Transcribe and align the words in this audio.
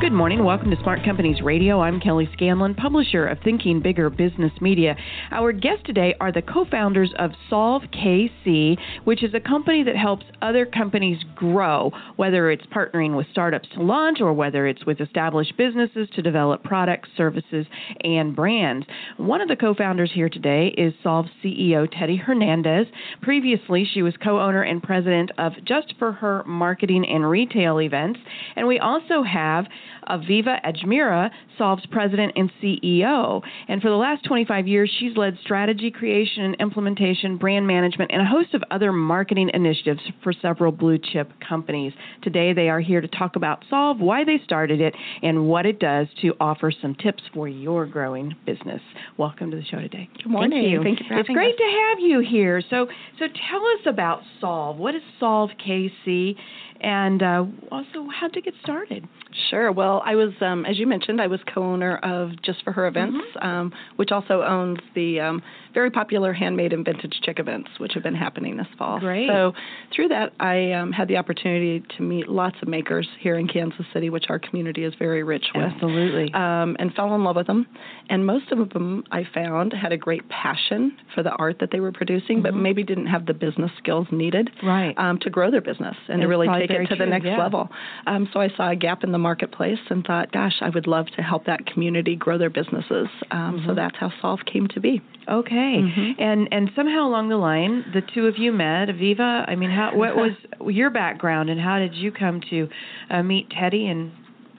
Good 0.00 0.12
morning. 0.12 0.44
Welcome 0.44 0.70
to 0.70 0.78
Smart 0.80 1.04
Companies 1.04 1.42
Radio. 1.42 1.82
I'm 1.82 2.00
Kelly 2.00 2.26
Scanlon, 2.32 2.74
publisher 2.74 3.26
of 3.26 3.36
Thinking 3.44 3.82
Bigger 3.82 4.08
Business 4.08 4.50
Media. 4.58 4.96
Our 5.30 5.52
guests 5.52 5.82
today 5.84 6.14
are 6.22 6.32
the 6.32 6.40
co 6.40 6.64
founders 6.64 7.12
of 7.18 7.32
Solve 7.50 7.82
KC, 7.92 8.78
which 9.04 9.22
is 9.22 9.34
a 9.34 9.40
company 9.40 9.82
that 9.82 9.96
helps 9.96 10.24
other 10.40 10.64
companies 10.64 11.18
grow, 11.34 11.92
whether 12.16 12.50
it's 12.50 12.64
partnering 12.74 13.14
with 13.14 13.26
startups 13.30 13.68
to 13.74 13.82
launch 13.82 14.22
or 14.22 14.32
whether 14.32 14.66
it's 14.66 14.86
with 14.86 15.02
established 15.02 15.54
businesses 15.58 16.08
to 16.14 16.22
develop 16.22 16.64
products, 16.64 17.10
services, 17.14 17.66
and 18.02 18.34
brands. 18.34 18.86
One 19.18 19.42
of 19.42 19.48
the 19.48 19.56
co 19.56 19.74
founders 19.74 20.10
here 20.14 20.30
today 20.30 20.68
is 20.78 20.94
Solve 21.02 21.26
CEO 21.44 21.86
Teddy 21.90 22.16
Hernandez. 22.16 22.86
Previously, 23.20 23.86
she 23.92 24.00
was 24.00 24.14
co 24.24 24.40
owner 24.40 24.62
and 24.62 24.82
president 24.82 25.30
of 25.36 25.52
Just 25.66 25.92
for 25.98 26.12
Her 26.12 26.42
marketing 26.46 27.04
and 27.06 27.28
retail 27.28 27.82
events. 27.82 28.18
And 28.56 28.66
we 28.66 28.78
also 28.78 29.22
have 29.22 29.66
Aviva 30.10 30.58
Ajmera, 30.64 31.30
Solve's 31.56 31.86
president 31.86 32.32
and 32.36 32.50
CEO. 32.62 33.42
And 33.68 33.80
for 33.80 33.90
the 33.90 33.96
last 33.96 34.24
25 34.24 34.66
years, 34.66 34.90
she's 34.98 35.16
led 35.16 35.38
strategy 35.42 35.90
creation 35.90 36.44
and 36.44 36.56
implementation, 36.60 37.36
brand 37.36 37.66
management, 37.66 38.10
and 38.12 38.22
a 38.22 38.24
host 38.24 38.54
of 38.54 38.62
other 38.70 38.92
marketing 38.92 39.50
initiatives 39.54 40.00
for 40.22 40.32
several 40.32 40.72
blue 40.72 40.98
chip 40.98 41.30
companies. 41.46 41.92
Today, 42.22 42.52
they 42.52 42.68
are 42.68 42.80
here 42.80 43.00
to 43.00 43.08
talk 43.08 43.36
about 43.36 43.64
Solve, 43.70 44.00
why 44.00 44.24
they 44.24 44.40
started 44.44 44.80
it, 44.80 44.94
and 45.22 45.46
what 45.46 45.66
it 45.66 45.78
does 45.78 46.06
to 46.22 46.34
offer 46.40 46.72
some 46.82 46.94
tips 46.96 47.22
for 47.32 47.48
your 47.48 47.86
growing 47.86 48.34
business. 48.46 48.80
Welcome 49.16 49.50
to 49.50 49.56
the 49.56 49.64
show 49.64 49.78
today. 49.78 50.08
Good 50.16 50.26
morning. 50.26 50.62
Thank 50.62 50.72
you. 50.72 50.82
Thank 50.82 51.00
you 51.00 51.06
for 51.08 51.18
it's 51.18 51.28
great 51.28 51.54
us. 51.54 51.58
to 51.58 51.78
have 51.88 52.00
you 52.00 52.20
here. 52.20 52.62
So, 52.70 52.86
so 53.18 53.26
tell 53.50 53.60
us 53.60 53.86
about 53.86 54.22
Solve. 54.40 54.76
What 54.76 54.94
is 54.94 55.02
Solve 55.18 55.50
KC? 55.66 56.36
And 56.82 57.22
uh, 57.22 57.44
also, 57.70 58.06
how 58.18 58.28
to 58.28 58.40
get 58.40 58.54
started? 58.62 59.06
Sure. 59.50 59.70
Well, 59.70 60.02
I 60.04 60.16
was, 60.16 60.30
um, 60.40 60.64
as 60.66 60.78
you 60.78 60.86
mentioned, 60.86 61.20
I 61.20 61.26
was 61.28 61.38
co-owner 61.54 61.98
of 61.98 62.30
Just 62.42 62.64
for 62.64 62.72
Her 62.72 62.86
Events, 62.86 63.16
Mm-hmm. 63.36 63.46
um, 63.46 63.72
which 63.96 64.10
also 64.10 64.42
owns 64.42 64.78
the 64.94 65.20
um, 65.20 65.42
very 65.72 65.90
popular 65.90 66.32
handmade 66.32 66.72
and 66.72 66.84
vintage 66.84 67.20
chick 67.22 67.38
events, 67.38 67.68
which 67.78 67.92
have 67.94 68.02
been 68.02 68.14
happening 68.14 68.56
this 68.56 68.66
fall. 68.76 68.98
Great. 68.98 69.28
So 69.28 69.52
through 69.94 70.08
that, 70.08 70.32
I 70.40 70.72
um, 70.72 70.90
had 70.90 71.06
the 71.06 71.16
opportunity 71.16 71.82
to 71.96 72.02
meet 72.02 72.28
lots 72.28 72.56
of 72.62 72.66
makers 72.68 73.06
here 73.20 73.36
in 73.38 73.46
Kansas 73.46 73.86
City, 73.92 74.10
which 74.10 74.24
our 74.28 74.38
community 74.38 74.84
is 74.84 74.94
very 74.98 75.22
rich 75.22 75.46
with. 75.54 75.64
Absolutely. 75.64 76.32
Um, 76.34 76.76
and 76.78 76.92
fell 76.94 77.14
in 77.14 77.22
love 77.22 77.36
with 77.36 77.46
them. 77.46 77.66
And 78.08 78.26
most 78.26 78.50
of 78.50 78.70
them, 78.70 79.04
I 79.12 79.22
found, 79.32 79.72
had 79.72 79.92
a 79.92 79.96
great 79.96 80.28
passion 80.28 80.96
for 81.14 81.22
the 81.22 81.30
art 81.32 81.58
that 81.60 81.70
they 81.70 81.80
were 81.80 81.92
producing, 81.92 82.42
but 82.42 82.54
maybe 82.54 82.82
didn't 82.82 83.06
have 83.06 83.26
the 83.26 83.34
business 83.34 83.70
skills 83.78 84.06
needed 84.10 84.48
Mm-hmm. 84.58 84.66
Right. 84.66 84.94
um, 84.98 85.18
to 85.20 85.30
grow 85.30 85.50
their 85.50 85.60
business 85.60 85.96
and 86.08 86.20
to 86.22 86.26
really 86.28 86.46
probably 86.46 86.66
take 86.78 86.90
it 86.90 86.94
to 86.94 86.96
the 86.96 87.06
next 87.06 87.26
yeah. 87.26 87.38
level. 87.38 87.68
Um, 88.06 88.28
so 88.32 88.40
I 88.40 88.48
saw 88.56 88.70
a 88.70 88.76
gap 88.76 89.04
in 89.04 89.12
the 89.12 89.18
marketplace 89.18 89.78
and 89.90 90.04
thought, 90.04 90.32
gosh, 90.32 90.54
I 90.60 90.70
would 90.70 90.86
love 90.86 91.06
to 91.16 91.22
help 91.22 91.46
that 91.46 91.66
community 91.66 92.16
grow 92.16 92.38
their 92.38 92.50
businesses. 92.50 93.08
Um, 93.30 93.50
Mm-hmm. 93.50 93.68
So 93.68 93.74
that's 93.74 93.96
how 93.98 94.12
Solve 94.20 94.40
came 94.50 94.68
to 94.68 94.80
be. 94.80 95.02
Okay, 95.28 95.78
Mm-hmm. 95.80 96.22
and 96.22 96.48
and 96.52 96.70
somehow 96.74 97.06
along 97.06 97.28
the 97.28 97.36
line, 97.36 97.84
the 97.92 98.00
two 98.14 98.26
of 98.26 98.38
you 98.38 98.52
met. 98.52 98.88
Aviva, 98.88 99.48
I 99.48 99.54
mean, 99.56 99.70
how 99.70 99.90
what 99.94 100.16
was 100.24 100.32
your 100.66 100.90
background, 100.90 101.50
and 101.50 101.60
how 101.60 101.78
did 101.78 101.94
you 101.94 102.10
come 102.12 102.40
to 102.50 102.68
uh, 103.10 103.22
meet 103.22 103.48
Teddy 103.50 103.86
and 103.86 104.12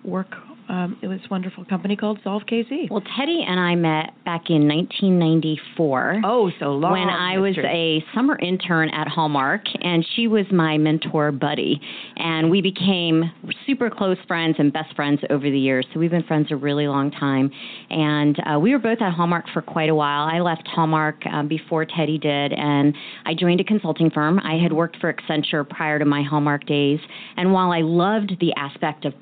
work 0.04 0.36
um, 0.72 0.98
was 1.04 1.20
this 1.20 1.30
wonderful 1.30 1.66
company 1.66 1.98
called 1.98 2.20
Solve 2.24 2.44
KC? 2.50 2.90
Well, 2.90 3.04
Teddy 3.18 3.44
and 3.46 3.60
I 3.60 3.76
met 3.76 4.14
back 4.24 4.50
in 4.50 4.70
1994. 4.70 6.22
oh, 6.24 6.50
so 6.60 6.68
long. 6.68 6.94
when 6.94 7.10
I 7.10 7.38
was 7.40 7.58
a 7.58 8.02
summer 8.16 8.40
intern 8.40 8.90
at 8.90 9.10
Hallmark, 9.10 9.64
and 9.82 10.06
she 10.16 10.28
was 10.28 10.46
my 10.50 10.78
mentor 10.78 11.34
buddy. 11.34 11.82
And 12.16 12.50
we 12.50 12.62
became 12.62 13.24
super 13.68 13.90
close 13.90 14.18
friends 14.28 14.56
and 14.60 14.72
best 14.72 14.96
friends 14.96 15.20
over 15.30 15.50
the 15.50 15.60
years. 15.60 15.86
So 15.94 16.00
we've 16.00 16.12
been 16.12 16.24
friends 16.24 16.48
a 16.52 16.56
really 16.56 16.88
long 16.88 17.12
time. 17.12 17.52
And 17.90 18.38
uh, 18.46 18.58
we 18.58 18.72
were 18.72 18.80
both 18.80 19.02
at 19.02 19.12
Hallmark 19.12 19.46
for 19.54 19.62
quite 19.62 19.90
a 19.90 19.96
while. 19.96 20.24
I 20.24 20.40
left 20.40 20.66
Hallmark 20.68 21.26
um, 21.26 21.50
before 21.50 21.86
Teddy 21.86 22.18
did, 22.18 22.54
and 22.54 22.96
I 23.26 23.34
joined 23.34 23.60
a 23.60 23.66
consulting 23.66 24.10
firm. 24.10 24.40
I 24.40 24.58
had 24.58 24.72
worked 24.72 24.98
for 25.02 25.14
Accenture 25.14 25.68
prior 25.68 26.00
to 26.00 26.06
my 26.06 26.24
Hallmark 26.24 26.66
days. 26.66 27.00
And 27.36 27.52
while 27.52 27.74
I 27.74 27.82
loved 27.82 28.38
the 28.40 28.54
aspect 28.56 29.04
of 29.04 29.14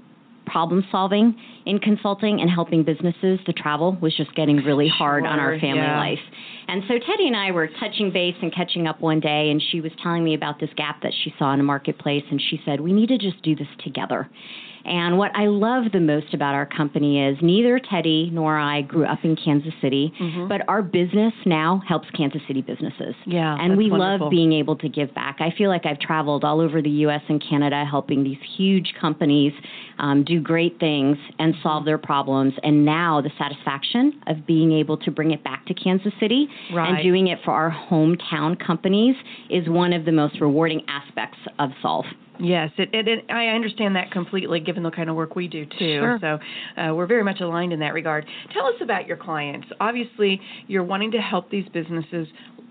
problem 0.49 0.83
solving 0.91 1.35
in 1.65 1.79
consulting 1.79 2.41
and 2.41 2.49
helping 2.49 2.83
businesses, 2.83 3.39
the 3.45 3.53
travel 3.53 3.97
was 4.01 4.15
just 4.15 4.33
getting 4.35 4.57
really 4.57 4.87
hard 4.87 5.25
on 5.25 5.39
our 5.39 5.59
family 5.59 5.81
yeah. 5.81 5.99
life. 5.99 6.19
And 6.67 6.83
so 6.87 6.95
Teddy 6.99 7.27
and 7.27 7.35
I 7.35 7.51
were 7.51 7.67
touching 7.79 8.11
base 8.11 8.35
and 8.41 8.53
catching 8.53 8.87
up 8.87 9.01
one 9.01 9.19
day, 9.19 9.49
and 9.49 9.61
she 9.71 9.81
was 9.81 9.91
telling 10.01 10.23
me 10.23 10.33
about 10.33 10.59
this 10.59 10.69
gap 10.75 11.01
that 11.03 11.13
she 11.23 11.33
saw 11.37 11.53
in 11.53 11.59
the 11.59 11.63
marketplace, 11.63 12.23
and 12.29 12.41
she 12.49 12.59
said, 12.65 12.81
We 12.81 12.93
need 12.93 13.09
to 13.09 13.17
just 13.17 13.41
do 13.43 13.55
this 13.55 13.67
together. 13.83 14.29
And 14.89 15.17
what 15.19 15.31
I 15.35 15.45
love 15.45 15.91
the 15.93 15.99
most 15.99 16.33
about 16.33 16.55
our 16.55 16.65
company 16.65 17.23
is 17.23 17.37
neither 17.41 17.79
Teddy 17.79 18.29
nor 18.33 18.57
I 18.57 18.81
grew 18.81 19.05
up 19.05 19.19
in 19.23 19.35
Kansas 19.35 19.73
City, 19.81 20.11
but 20.49 20.67
our 20.67 20.81
business 20.81 21.33
now 21.45 21.81
helps 21.87 22.09
Kansas 22.11 22.41
City 22.47 22.61
businesses. 22.61 23.13
Mm-hmm. 23.21 23.31
Yeah, 23.31 23.55
And 23.59 23.77
we 23.77 23.91
wonderful. 23.91 24.25
love 24.25 24.31
being 24.31 24.51
able 24.53 24.75
to 24.77 24.89
give 24.89 25.13
back. 25.13 25.37
I 25.41 25.53
feel 25.55 25.69
like 25.69 25.85
I've 25.85 25.99
traveled 25.99 26.43
all 26.43 26.59
over 26.59 26.81
the 26.81 26.89
U.S. 27.05 27.21
and 27.29 27.43
Canada 27.47 27.85
helping 27.89 28.23
these 28.23 28.39
huge 28.57 28.93
companies 28.99 29.53
um, 29.99 30.23
do 30.23 30.41
great 30.41 30.79
things 30.79 31.17
and 31.37 31.53
solve 31.61 31.85
their 31.85 31.97
problems. 31.99 32.53
And 32.63 32.83
now 32.83 33.21
the 33.21 33.31
satisfaction 33.37 34.19
of 34.27 34.47
being 34.47 34.71
able 34.71 34.97
to 34.97 35.11
bring 35.11 35.31
it 35.31 35.43
back 35.43 35.65
to 35.67 35.73
Kansas 35.75 36.13
City 36.19 36.47
Right. 36.73 36.89
and 36.95 37.03
doing 37.03 37.27
it 37.27 37.37
for 37.45 37.51
our 37.51 37.69
hometown 37.91 38.57
companies 38.59 39.15
is 39.51 39.69
one 39.69 39.93
of 39.93 40.05
the 40.05 40.11
most 40.11 40.41
rewarding 40.41 40.81
aspects 40.87 41.37
of 41.59 41.69
Solve. 41.81 42.05
Yes, 42.39 42.71
it, 42.77 42.89
it, 42.93 43.07
it, 43.07 43.25
I 43.29 43.47
understand 43.47 43.95
that 43.95 44.11
completely, 44.11 44.59
given 44.59 44.83
the 44.83 44.91
kind 44.91 45.09
of 45.09 45.15
work 45.15 45.35
we 45.35 45.47
do 45.47 45.65
too. 45.65 45.77
Sure. 45.79 46.19
So 46.21 46.39
uh, 46.81 46.93
we're 46.95 47.05
very 47.05 47.23
much 47.23 47.41
aligned 47.41 47.73
in 47.73 47.79
that 47.79 47.93
regard. 47.93 48.25
Tell 48.53 48.65
us 48.65 48.75
about 48.81 49.07
your 49.07 49.17
clients. 49.17 49.67
Obviously, 49.79 50.39
you're 50.67 50.83
wanting 50.83 51.11
to 51.11 51.17
help 51.19 51.51
these 51.51 51.67
businesses 51.73 52.27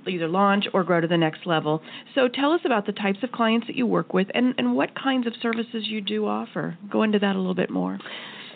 either 0.06 0.28
launch 0.28 0.64
or 0.72 0.84
grow 0.84 1.00
to 1.00 1.06
the 1.06 1.16
next 1.16 1.46
level. 1.46 1.82
So 2.14 2.28
tell 2.28 2.52
us 2.52 2.60
about 2.64 2.86
the 2.86 2.92
types 2.92 3.18
of 3.22 3.30
clients 3.30 3.66
that 3.66 3.76
you 3.76 3.86
work 3.86 4.14
with 4.14 4.28
and, 4.34 4.54
and 4.56 4.74
what 4.74 4.94
kinds 4.94 5.26
of 5.26 5.34
services 5.42 5.84
you 5.86 6.00
do 6.00 6.26
offer. 6.26 6.78
Go 6.90 7.02
into 7.02 7.18
that 7.18 7.36
a 7.36 7.38
little 7.38 7.54
bit 7.54 7.70
more. 7.70 7.98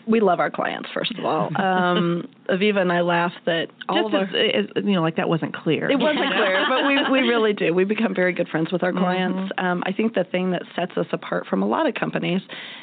We 0.06 0.20
love 0.20 0.40
our 0.40 0.50
clients, 0.50 0.88
first 0.92 1.14
of 1.18 1.24
all. 1.24 1.50
Um, 1.62 2.28
Aviva 2.52 2.78
and 2.78 2.92
I 2.92 3.00
laugh 3.00 3.32
that 3.46 3.68
all 3.88 4.10
Just 4.10 4.14
of 4.14 4.28
our. 4.34 4.36
as, 4.36 4.66
as, 4.76 4.84
you 4.84 4.92
know, 4.92 5.02
like 5.02 5.16
that 5.16 5.28
wasn't 5.28 5.54
clear. 5.54 5.90
It 5.90 5.98
wasn't 5.98 6.32
clear, 6.34 6.66
but 6.68 6.86
we, 6.86 7.20
we 7.20 7.28
really 7.28 7.52
do. 7.52 7.72
We 7.74 7.84
become 7.84 8.14
very 8.14 8.32
good 8.32 8.48
friends 8.48 8.70
with 8.70 8.82
our 8.82 8.92
clients. 8.92 9.52
Mm-hmm. 9.52 9.64
Um, 9.64 9.82
I 9.86 9.92
think 9.92 10.14
the 10.14 10.24
thing 10.24 10.50
that 10.52 10.62
sets 10.76 10.92
us 10.96 11.06
apart 11.12 11.46
from 11.46 11.62
a 11.62 11.66
lot 11.66 11.86
of 11.88 11.94
companies 11.94 12.42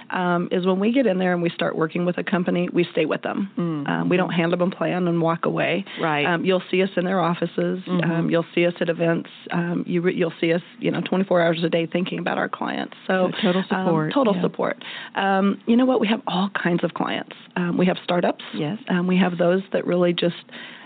um, 0.10 0.50
is 0.52 0.66
when 0.66 0.80
we 0.80 0.92
get 0.92 1.06
in 1.06 1.20
there 1.20 1.34
and 1.34 1.42
we 1.42 1.50
start 1.50 1.76
working 1.76 2.06
with 2.06 2.18
a 2.18 2.24
company, 2.24 2.68
we 2.74 2.86
stay 2.92 3.06
with 3.06 3.22
them. 3.22 3.52
Um, 3.58 4.10
we 4.10 4.18
don't 4.18 4.32
hand 4.32 4.52
them 4.52 4.62
a 4.62 4.70
plan 4.70 5.08
and 5.08 5.22
walk 5.22 5.46
away. 5.46 5.86
Mm-hmm. 5.94 6.04
Right. 6.04 6.26
Mm-hmm. 6.26 6.34
Um, 6.34 6.46
you'll 6.46 6.64
see 6.72 6.82
us 6.84 6.90
in 6.98 7.06
their 7.06 7.20
offices. 7.20 7.80
Um, 7.88 8.30
you'll 8.30 8.46
see 8.56 8.66
us 8.66 8.74
at 8.82 8.90
events. 8.90 9.30
Um, 9.52 9.84
you 9.88 10.02
re- 10.02 10.16
you'll 10.16 10.34
see 10.42 10.52
us, 10.54 10.62
you 10.80 10.90
know, 10.92 11.02
24 11.02 11.42
hours 11.42 11.64
a 11.64 11.70
day 11.70 11.86
thinking 11.86 12.20
about 12.20 12.38
our 12.38 12.50
clients. 12.50 12.96
So 13.08 13.30
So 13.32 13.42
total 13.42 13.64
support, 13.70 14.14
total 14.14 14.36
yeah. 14.36 14.42
support. 14.42 14.84
Um, 15.16 15.62
you 15.68 15.76
know 15.76 15.86
what? 15.86 16.00
We 16.00 16.08
have 16.08 16.22
all 16.28 16.50
kinds 16.62 16.84
of 16.84 16.94
clients. 16.94 17.36
Um, 17.56 17.78
we 17.78 17.86
have 17.86 17.98
startups. 18.04 18.44
Yes. 18.54 18.78
Um, 18.90 19.08
we 19.08 19.18
have 19.18 19.38
those 19.38 19.59
that 19.74 19.86
really 19.86 20.14
just 20.14 20.36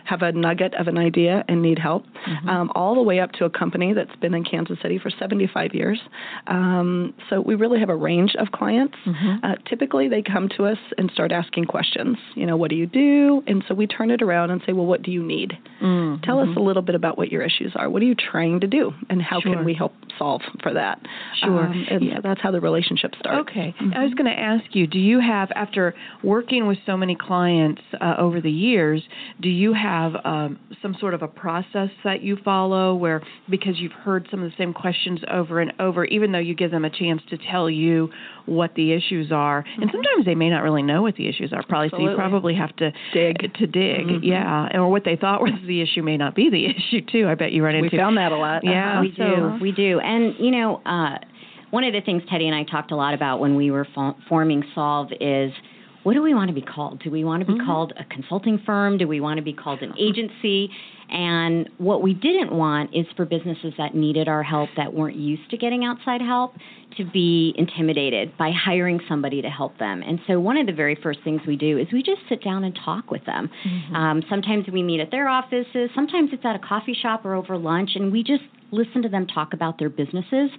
have 0.05 0.21
a 0.21 0.31
nugget 0.31 0.73
of 0.75 0.87
an 0.87 0.97
idea 0.97 1.43
and 1.47 1.61
need 1.61 1.79
help, 1.79 2.05
Mm-hmm. 2.23 2.47
um, 2.49 2.71
all 2.73 2.95
the 2.95 3.01
way 3.01 3.19
up 3.19 3.33
to 3.33 3.43
a 3.45 3.49
company 3.49 3.91
that's 3.93 4.15
been 4.21 4.33
in 4.33 4.45
Kansas 4.45 4.77
City 4.81 4.97
for 4.97 5.09
75 5.09 5.73
years. 5.73 5.99
Um, 6.47 7.13
so 7.29 7.41
we 7.41 7.55
really 7.55 7.79
have 7.79 7.89
a 7.89 7.95
range 7.95 8.33
of 8.39 8.51
clients. 8.51 8.95
Mm-hmm. 9.05 9.45
Uh, 9.45 9.55
typically, 9.69 10.07
they 10.07 10.21
come 10.21 10.47
to 10.57 10.65
us 10.65 10.77
and 10.97 11.11
start 11.11 11.31
asking 11.31 11.65
questions. 11.65 12.17
You 12.35 12.45
know, 12.45 12.55
what 12.57 12.69
do 12.69 12.75
you 12.77 12.85
do? 12.85 13.43
And 13.47 13.63
so 13.67 13.73
we 13.73 13.87
turn 13.87 14.09
it 14.11 14.21
around 14.21 14.51
and 14.51 14.61
say, 14.65 14.73
well, 14.73 14.85
what 14.85 15.01
do 15.03 15.11
you 15.11 15.23
need? 15.23 15.53
Mm, 15.81 16.21
Tell 16.23 16.39
us 16.39 16.47
a 16.55 16.59
little 16.59 16.81
bit 16.81 16.95
about 16.95 17.17
what 17.17 17.29
your 17.31 17.41
issues 17.41 17.73
are. 17.75 17.89
What 17.89 18.01
are 18.01 18.05
you 18.05 18.15
trying 18.15 18.59
to 18.61 18.67
do, 18.67 18.91
and 19.09 19.21
how 19.21 19.39
Sure. 19.41 19.53
can 19.55 19.65
we 19.65 19.73
help 19.73 19.93
solve 20.17 20.41
for 20.61 20.73
that? 20.73 20.99
Sure. 21.43 21.65
Um, 21.65 21.85
and 21.89 22.03
Yeah. 22.05 22.15
so 22.17 22.21
that's 22.23 22.41
how 22.41 22.51
the 22.51 22.61
relationship 22.61 23.13
starts. 23.19 23.49
Okay. 23.49 23.75
Mm-hmm. 23.81 23.93
I 23.97 24.03
was 24.05 24.13
going 24.13 24.31
to 24.33 24.39
ask 24.39 24.63
you 24.73 24.87
do 24.87 24.99
you 24.99 25.19
have, 25.19 25.51
after 25.55 25.93
working 26.23 26.67
with 26.67 26.77
so 26.85 26.95
many 26.95 27.15
clients 27.15 27.81
uh, 27.99 28.15
over 28.17 28.39
the 28.39 28.51
years, 28.51 29.01
do 29.41 29.49
you 29.49 29.73
have 29.73 29.92
um, 30.25 30.59
some 30.81 30.95
sort 30.99 31.13
of 31.13 31.21
a 31.21 31.27
process 31.27 31.89
that 32.03 32.21
you 32.21 32.37
follow 32.43 32.95
where, 32.95 33.21
because 33.49 33.79
you've 33.79 33.91
heard 33.91 34.27
some 34.31 34.41
of 34.43 34.49
the 34.49 34.55
same 34.57 34.73
questions 34.73 35.19
over 35.31 35.59
and 35.59 35.71
over, 35.79 36.05
even 36.05 36.31
though 36.31 36.39
you 36.39 36.55
give 36.55 36.71
them 36.71 36.85
a 36.85 36.89
chance 36.89 37.21
to 37.29 37.37
tell 37.51 37.69
you 37.69 38.09
what 38.45 38.73
the 38.75 38.91
issues 38.93 39.31
are, 39.31 39.63
and 39.79 39.89
sometimes 39.91 40.25
they 40.25 40.35
may 40.35 40.49
not 40.49 40.63
really 40.63 40.81
know 40.83 41.01
what 41.01 41.15
the 41.15 41.27
issues 41.29 41.53
are, 41.53 41.63
probably, 41.67 41.89
so 41.89 41.97
you 41.99 42.07
Mm-hmm. 42.09 42.19
Probably 42.19 42.55
have 42.55 42.75
to 42.77 42.91
Dig. 43.13 43.37
To 43.55 43.67
dig, 43.67 44.07
Mhm. 44.07 44.19
yeah. 44.23 44.69
Or 44.77 44.89
what 44.89 45.03
they 45.05 45.15
thought 45.15 45.41
was 45.41 45.51
the 45.67 45.81
issue 45.81 46.01
may 46.03 46.17
not 46.17 46.35
be 46.35 46.49
the 46.49 46.65
issue, 46.75 47.01
too. 47.11 47.27
I 47.27 47.35
bet 47.35 47.51
you 47.51 47.63
run 47.63 47.75
into 47.75 47.89
We 47.91 47.97
found 47.97 48.17
that 48.17 48.31
a 48.31 48.37
lot. 48.37 48.63
Yeah. 48.63 49.01
we 49.01 49.13
so- 49.17 49.23
do. 49.23 49.57
We 49.61 49.71
do. 49.71 49.99
And, 49.99 50.35
you 50.39 50.51
know, 50.51 50.81
uh, 50.85 51.17
one 51.71 51.83
of 51.83 51.93
the 51.93 52.01
things 52.01 52.21
Teddy 52.29 52.47
and 52.47 52.55
I 52.55 52.63
talked 52.63 52.91
a 52.91 52.95
lot 52.95 53.13
about 53.13 53.39
when 53.39 53.55
we 53.55 53.71
were 53.71 53.87
fo- 53.95 54.15
forming 54.29 54.63
Solve 54.75 55.09
is 55.19 55.51
what 56.03 56.13
do 56.13 56.21
we 56.21 56.33
want 56.33 56.49
to 56.49 56.53
be 56.53 56.61
called? 56.61 57.01
Do 57.01 57.09
we 57.09 57.23
want 57.23 57.41
to 57.41 57.45
be 57.45 57.53
Mm-hmm. 57.53 57.65
called 57.65 57.93
a 57.97 58.03
consulting 58.05 58.59
firm? 58.65 58.97
Do 58.97 59.07
we 59.07 59.19
want 59.19 59.37
to 59.37 59.43
be 59.43 59.53
called 59.53 59.81
an 59.81 59.93
agency? 59.97 60.69
And 61.09 61.69
what 61.77 62.01
we 62.01 62.13
didn't 62.13 62.51
want 62.51 62.95
is 62.95 63.05
for 63.15 63.25
businesses 63.25 63.73
that 63.77 63.93
needed 63.93 64.27
our 64.27 64.41
help 64.43 64.69
that 64.77 64.93
weren't 64.93 65.17
used 65.17 65.49
to 65.51 65.57
getting 65.57 65.83
outside 65.85 66.21
help 66.21 66.55
to 66.97 67.05
be 67.05 67.53
intimidated 67.57 68.37
by 68.37 68.51
hiring 68.51 68.99
somebody 69.07 69.41
to 69.41 69.49
help 69.49 69.77
them. 69.79 70.03
And 70.05 70.19
so 70.27 70.39
one 70.39 70.57
of 70.57 70.65
the 70.65 70.73
very 70.73 70.97
first 71.01 71.19
things 71.23 71.41
we 71.47 71.55
do 71.55 71.77
is 71.77 71.87
we 71.91 72.03
just 72.03 72.21
sit 72.29 72.43
down 72.43 72.63
and 72.63 72.77
talk 72.83 73.11
with 73.11 73.25
them. 73.25 73.49
Um, 73.95 74.23
sometimes 74.29 74.65
we 74.71 74.83
meet 74.83 74.99
at 74.99 75.11
their 75.11 75.27
offices, 75.27 75.89
sometimes 75.95 76.29
it's 76.33 76.45
at 76.45 76.55
a 76.55 76.59
coffee 76.59 76.97
shop 76.99 77.25
or 77.25 77.33
over 77.35 77.57
lunch, 77.57 77.91
and 77.95 78.11
we 78.11 78.23
just 78.23 78.43
listen 78.73 79.03
to 79.03 79.09
them 79.09 79.27
talk 79.27 79.53
about 79.53 79.77
their 79.77 79.89
businesses. 79.89 80.49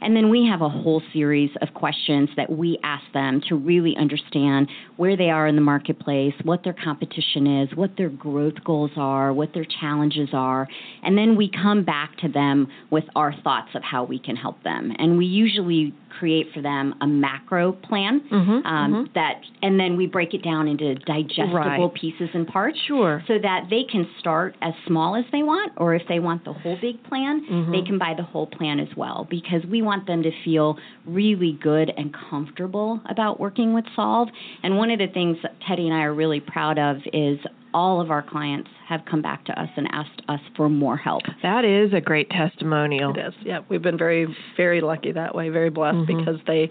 And 0.00 0.16
then 0.16 0.30
we 0.30 0.46
have 0.48 0.62
a 0.62 0.68
whole 0.68 1.02
series 1.12 1.50
of 1.60 1.74
questions 1.74 2.28
that 2.36 2.50
we 2.50 2.78
ask 2.84 3.04
them 3.12 3.42
to 3.48 3.56
really 3.56 3.96
understand 3.98 4.68
where 4.96 5.16
they 5.16 5.28
are 5.28 5.48
in 5.48 5.56
the 5.56 5.60
marketplace, 5.60 6.34
what 6.44 6.62
their 6.62 6.72
competition 6.72 7.62
is, 7.62 7.68
what 7.74 7.96
their 7.96 8.08
growth 8.08 8.62
goals 8.64 8.92
are, 8.96 9.32
what 9.32 9.52
their 9.54 9.66
challenges 9.80 10.28
are. 10.32 10.68
And 11.02 11.18
then 11.18 11.36
we 11.36 11.50
come 11.50 11.84
back 11.84 12.16
to 12.18 12.28
them 12.28 12.68
with 12.90 13.04
our 13.16 13.34
thoughts 13.42 13.70
of 13.74 13.82
how 13.82 14.04
we 14.04 14.20
can 14.20 14.36
help 14.36 14.62
them. 14.62 14.92
And 14.98 15.18
we 15.18 15.26
usually 15.26 15.83
create 16.18 16.46
for 16.54 16.60
them 16.62 16.94
a 17.00 17.06
macro 17.06 17.72
plan 17.72 18.20
Mhm, 18.30 18.64
um, 18.64 19.10
that, 19.14 19.40
and 19.62 19.78
then 19.80 19.96
we 19.96 20.06
break 20.06 20.32
it 20.32 20.42
down 20.42 20.68
into 20.68 20.94
digestible 20.94 21.88
Right. 21.88 21.94
pieces 21.94 22.30
and 22.34 22.46
parts 22.46 22.78
Sure. 22.86 23.22
so 23.26 23.38
that 23.38 23.68
they 23.68 23.82
can 23.84 24.06
start 24.20 24.54
as 24.62 24.74
small 24.86 25.16
as 25.16 25.24
they 25.32 25.42
want, 25.42 25.72
or 25.76 25.94
if 25.94 26.06
they 26.06 26.20
want 26.20 26.44
the 26.44 26.52
whole 26.52 26.76
big 26.80 27.02
plan, 27.04 27.44
Mm-hmm. 27.50 27.72
they 27.72 27.82
can 27.82 27.98
buy 27.98 28.14
the 28.14 28.22
whole 28.22 28.46
plan 28.46 28.78
as 28.78 28.88
well. 28.96 29.26
Because 29.28 29.64
we 29.66 29.82
want 29.82 30.06
them 30.06 30.22
to 30.22 30.30
feel 30.44 30.78
really 31.06 31.52
good 31.60 31.92
and 31.96 32.14
comfortable 32.30 33.00
about 33.06 33.40
working 33.40 33.74
with 33.74 33.84
Solve. 33.96 34.28
And 34.62 34.76
one 34.78 34.90
of 34.90 34.98
the 34.98 35.08
things 35.08 35.36
that 35.42 35.60
Teddy 35.66 35.86
and 35.88 35.94
I 35.94 36.02
are 36.04 36.14
really 36.14 36.40
proud 36.40 36.78
of 36.78 36.98
is 37.12 37.38
all 37.74 38.00
of 38.00 38.10
our 38.10 38.22
clients 38.22 38.70
have 38.88 39.00
come 39.10 39.20
back 39.20 39.44
to 39.46 39.60
us 39.60 39.68
and 39.76 39.88
asked 39.92 40.22
us 40.28 40.40
for 40.56 40.68
more 40.68 40.96
help. 40.96 41.22
That 41.42 41.64
is 41.64 41.92
a 41.92 42.00
great 42.00 42.30
testimonial. 42.30 43.12
It 43.14 43.18
is. 43.26 43.34
Yeah, 43.42 43.58
we've 43.68 43.82
been 43.82 43.98
very, 43.98 44.26
very 44.56 44.80
lucky 44.80 45.12
that 45.12 45.34
way. 45.34 45.48
Very 45.50 45.70
blessed 45.70 45.96
Mm-hmm. 45.96 46.18
because 46.18 46.40
they, 46.46 46.70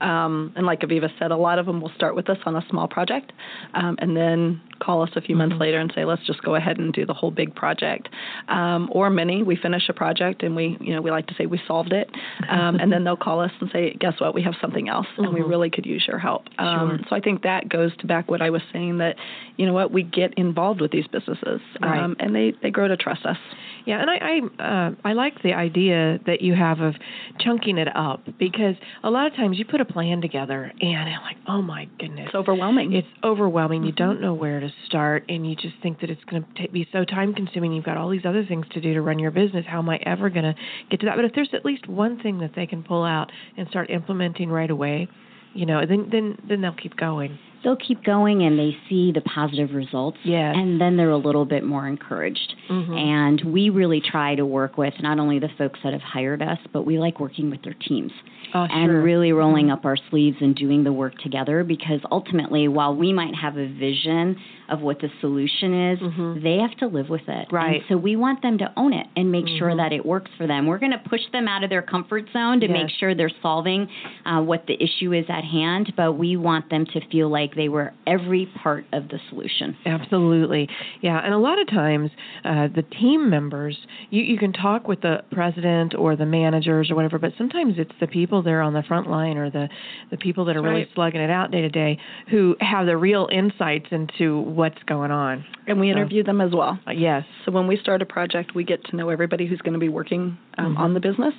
um, 0.00 0.52
and 0.56 0.66
like 0.66 0.80
Aviva 0.80 1.08
said, 1.18 1.30
a 1.30 1.36
lot 1.36 1.58
of 1.58 1.66
them 1.66 1.80
will 1.80 1.92
start 1.94 2.14
with 2.14 2.28
us 2.30 2.38
on 2.46 2.56
a 2.56 2.64
small 2.70 2.88
project, 2.88 3.32
um, 3.74 3.96
and 4.00 4.16
then 4.16 4.60
call 4.80 5.02
us 5.02 5.10
a 5.16 5.20
few 5.20 5.34
Mm-hmm. 5.34 5.48
months 5.50 5.60
later 5.60 5.78
and 5.78 5.92
say, 5.94 6.04
let's 6.04 6.24
just 6.26 6.42
go 6.42 6.54
ahead 6.54 6.78
and 6.78 6.92
do 6.92 7.04
the 7.04 7.14
whole 7.14 7.30
big 7.30 7.54
project. 7.54 8.08
Um, 8.48 8.88
or 8.92 9.10
many, 9.10 9.42
we 9.42 9.56
finish 9.56 9.88
a 9.88 9.92
project 9.92 10.42
and 10.42 10.54
we, 10.56 10.76
you 10.80 10.94
know, 10.94 11.00
we 11.02 11.10
like 11.10 11.26
to 11.28 11.34
say 11.34 11.46
we 11.46 11.60
solved 11.66 11.92
it, 11.92 12.08
um, 12.48 12.76
and 12.76 12.90
then 12.92 13.04
they'll 13.04 13.16
call 13.16 13.40
us 13.40 13.50
and 13.60 13.68
say, 13.72 13.94
guess 14.00 14.14
what, 14.20 14.34
we 14.34 14.42
have 14.42 14.54
something 14.60 14.88
else, 14.88 15.06
and 15.18 15.32
we 15.34 15.40
really 15.42 15.70
could 15.70 15.86
use 15.86 16.04
your 16.08 16.18
help. 16.18 16.44
Um, 16.58 16.66
Mm-hmm. 16.68 16.96
Sure. 16.96 16.98
So 17.10 17.16
I 17.16 17.20
think 17.20 17.42
that 17.42 17.68
goes 17.68 17.96
to 17.98 18.06
back 18.06 18.30
what 18.30 18.40
I 18.42 18.50
was 18.50 18.62
saying 18.72 18.98
that, 18.98 19.16
you 19.56 19.66
know 19.66 19.72
what, 19.72 19.90
we 19.92 20.02
get 20.02 20.32
involved 20.38 20.80
with 20.80 20.90
these 20.92 21.06
businesses, 21.08 21.60
Right. 21.82 22.02
um, 22.02 22.14
and 22.20 22.34
they 22.34 22.52
they 22.62 22.70
grow 22.70 22.88
to 22.88 22.96
trust 22.96 23.24
us. 23.26 23.36
Yeah, 23.84 24.00
and 24.00 24.10
I 24.10 24.16
I, 24.60 24.62
uh, 24.62 24.90
I 25.04 25.12
like 25.14 25.42
the 25.42 25.54
idea 25.54 26.18
that 26.26 26.40
you 26.42 26.54
have 26.54 26.80
of 26.80 26.94
chunking 27.40 27.78
it 27.78 27.88
up 27.96 28.20
because 28.38 28.74
a 29.02 29.10
lot 29.10 29.26
of 29.26 29.34
times 29.34 29.58
you 29.58 29.64
put 29.64 29.80
a 29.80 29.84
plan 29.88 30.20
together 30.20 30.72
and 30.80 31.08
I'm 31.08 31.22
like, 31.22 31.36
oh 31.48 31.62
my 31.62 31.88
goodness, 31.98 32.26
It's 32.26 32.34
overwhelming. 32.34 32.92
it's 32.92 33.06
overwhelming. 33.24 33.82
You 33.84 33.92
Mm-hmm. 33.92 34.04
don't 34.04 34.20
know 34.20 34.34
where 34.34 34.60
to 34.60 34.70
start, 34.86 35.24
and 35.28 35.48
you 35.48 35.56
just 35.56 35.74
think 35.82 36.00
that 36.00 36.10
it's 36.10 36.22
going 36.24 36.44
to 36.56 36.68
be 36.70 36.86
so 36.92 37.04
time 37.04 37.34
consuming. 37.34 37.72
You've 37.72 37.84
got 37.84 37.96
all 37.96 38.08
these 38.10 38.24
other 38.24 38.44
things 38.44 38.66
to 38.72 38.80
do 38.80 38.94
to 38.94 39.02
run 39.02 39.18
your 39.18 39.30
business. 39.30 39.64
How 39.66 39.78
am 39.78 39.88
I 39.88 39.98
ever 40.04 40.30
going 40.30 40.44
to 40.44 40.54
get 40.90 41.00
to 41.00 41.06
that? 41.06 41.16
But 41.16 41.24
if 41.24 41.32
there's 41.34 41.50
at 41.52 41.64
least 41.64 41.88
one 41.88 42.20
thing 42.20 42.38
that 42.40 42.52
they 42.54 42.66
can 42.66 42.82
pull 42.82 43.04
out 43.04 43.30
and 43.56 43.68
start 43.68 43.90
implementing 43.90 44.50
right 44.50 44.70
away, 44.70 45.08
you 45.54 45.66
know, 45.66 45.84
then 45.86 46.08
then 46.12 46.36
then 46.48 46.60
they'll 46.60 46.72
keep 46.74 46.96
going. 46.96 47.38
They'll 47.64 47.74
keep 47.76 48.04
going 48.04 48.42
and 48.44 48.56
they 48.56 48.76
see 48.88 49.10
the 49.10 49.20
positive 49.22 49.74
results. 49.74 50.18
Yes. 50.24 50.54
And 50.56 50.80
then 50.80 50.96
they're 50.96 51.10
a 51.10 51.16
little 51.16 51.44
bit 51.44 51.64
more 51.64 51.88
encouraged. 51.88 52.54
Mhm. 52.70 52.96
And 52.96 53.40
we 53.52 53.68
really 53.70 54.00
try 54.00 54.36
to 54.36 54.46
work 54.46 54.78
with 54.78 54.94
not 55.02 55.18
only 55.18 55.40
the 55.40 55.48
folks 55.58 55.80
that 55.82 55.92
have 55.92 56.02
hired 56.02 56.40
us, 56.40 56.58
but 56.72 56.82
we 56.86 57.00
like 57.00 57.18
working 57.18 57.50
with 57.50 57.62
their 57.62 57.74
teams. 57.74 58.12
Oh, 58.54 58.66
and 58.70 58.88
sure. 58.90 59.02
really 59.02 59.32
rolling 59.32 59.70
up 59.70 59.84
our 59.84 59.96
sleeves 60.10 60.36
and 60.40 60.54
doing 60.54 60.84
the 60.84 60.92
work 60.92 61.16
together 61.18 61.64
because 61.64 62.00
ultimately 62.10 62.66
while 62.68 62.94
we 62.94 63.12
might 63.12 63.34
have 63.34 63.56
a 63.56 63.66
vision 63.66 64.36
of 64.70 64.80
what 64.80 65.00
the 65.00 65.08
solution 65.20 65.90
is 65.92 65.98
Mhm. 65.98 66.42
they 66.42 66.56
have 66.58 66.74
to 66.78 66.86
live 66.86 67.08
with 67.08 67.26
it 67.28 67.48
Right. 67.50 67.76
and 67.76 67.84
so 67.88 67.96
we 67.96 68.16
want 68.16 68.42
them 68.42 68.58
to 68.58 68.70
own 68.76 68.92
it 68.92 69.06
and 69.16 69.32
make 69.32 69.46
sure 69.48 69.70
Mhm. 69.70 69.76
that 69.78 69.92
it 69.92 70.04
works 70.04 70.30
for 70.36 70.46
them 70.46 70.66
we're 70.66 70.78
going 70.78 70.92
to 70.92 70.98
push 70.98 71.22
them 71.32 71.48
out 71.48 71.64
of 71.64 71.70
their 71.70 71.80
comfort 71.82 72.28
zone 72.32 72.60
to 72.60 72.66
Yes. 72.68 72.72
make 72.74 72.90
sure 72.90 73.14
they're 73.14 73.30
solving 73.42 73.88
uh, 74.26 74.40
what 74.42 74.66
the 74.66 74.82
issue 74.82 75.12
is 75.14 75.24
at 75.28 75.44
hand 75.44 75.92
but 75.96 76.12
we 76.18 76.36
want 76.36 76.68
them 76.70 76.84
to 76.86 77.00
feel 77.10 77.28
like 77.28 77.54
they 77.54 77.68
were 77.68 77.92
every 78.06 78.46
part 78.62 78.84
of 78.92 79.08
the 79.08 79.18
solution 79.30 79.74
Absolutely, 79.86 80.68
yeah. 81.00 81.18
And 81.24 81.34
a 81.34 81.38
lot 81.38 81.58
of 81.60 81.66
times, 81.68 82.10
uh, 82.44 82.68
the 82.74 82.82
team 82.82 83.28
members, 83.30 83.76
you, 84.10 84.22
you 84.22 84.38
can 84.38 84.52
talk 84.52 84.86
with 84.88 85.00
the 85.00 85.22
president 85.30 85.94
or 85.94 86.16
the 86.16 86.26
managers 86.26 86.90
or 86.90 86.94
whatever, 86.94 87.18
but 87.18 87.32
sometimes 87.36 87.74
it's 87.78 87.92
the 88.00 88.06
people 88.06 88.37
that 88.42 88.50
are 88.50 88.62
on 88.62 88.72
the 88.72 88.82
front 88.82 89.08
line 89.10 89.36
or 89.36 89.50
the 89.50 89.68
the 90.10 90.16
people 90.16 90.44
that 90.46 90.56
are 90.56 90.62
really 90.62 90.88
slugging 90.94 91.20
it 91.20 91.30
out 91.30 91.50
day 91.50 91.60
to 91.62 91.68
day 91.68 91.98
who 92.30 92.56
have 92.60 92.86
the 92.86 92.96
real 92.96 93.28
insights 93.32 93.86
into 93.90 94.40
what's 94.40 94.82
going 94.86 95.10
on. 95.10 95.44
And 95.66 95.78
we 95.80 95.88
So- 95.88 95.92
interview 95.98 96.22
them 96.22 96.40
as 96.40 96.52
well. 96.52 96.78
Uh, 96.86 96.92
yes. 96.92 97.24
So 97.44 97.52
when 97.52 97.66
we 97.66 97.76
start 97.76 98.02
a 98.02 98.06
project, 98.06 98.54
we 98.54 98.64
get 98.64 98.82
to 98.86 98.96
know 98.96 99.08
everybody 99.10 99.46
who's 99.46 99.60
going 99.60 99.74
to 99.74 99.78
be 99.78 99.88
working 99.88 100.36
um, 100.58 100.74
Mhm. 100.74 100.78
on 100.80 100.94
the 100.94 101.00
business, 101.00 101.34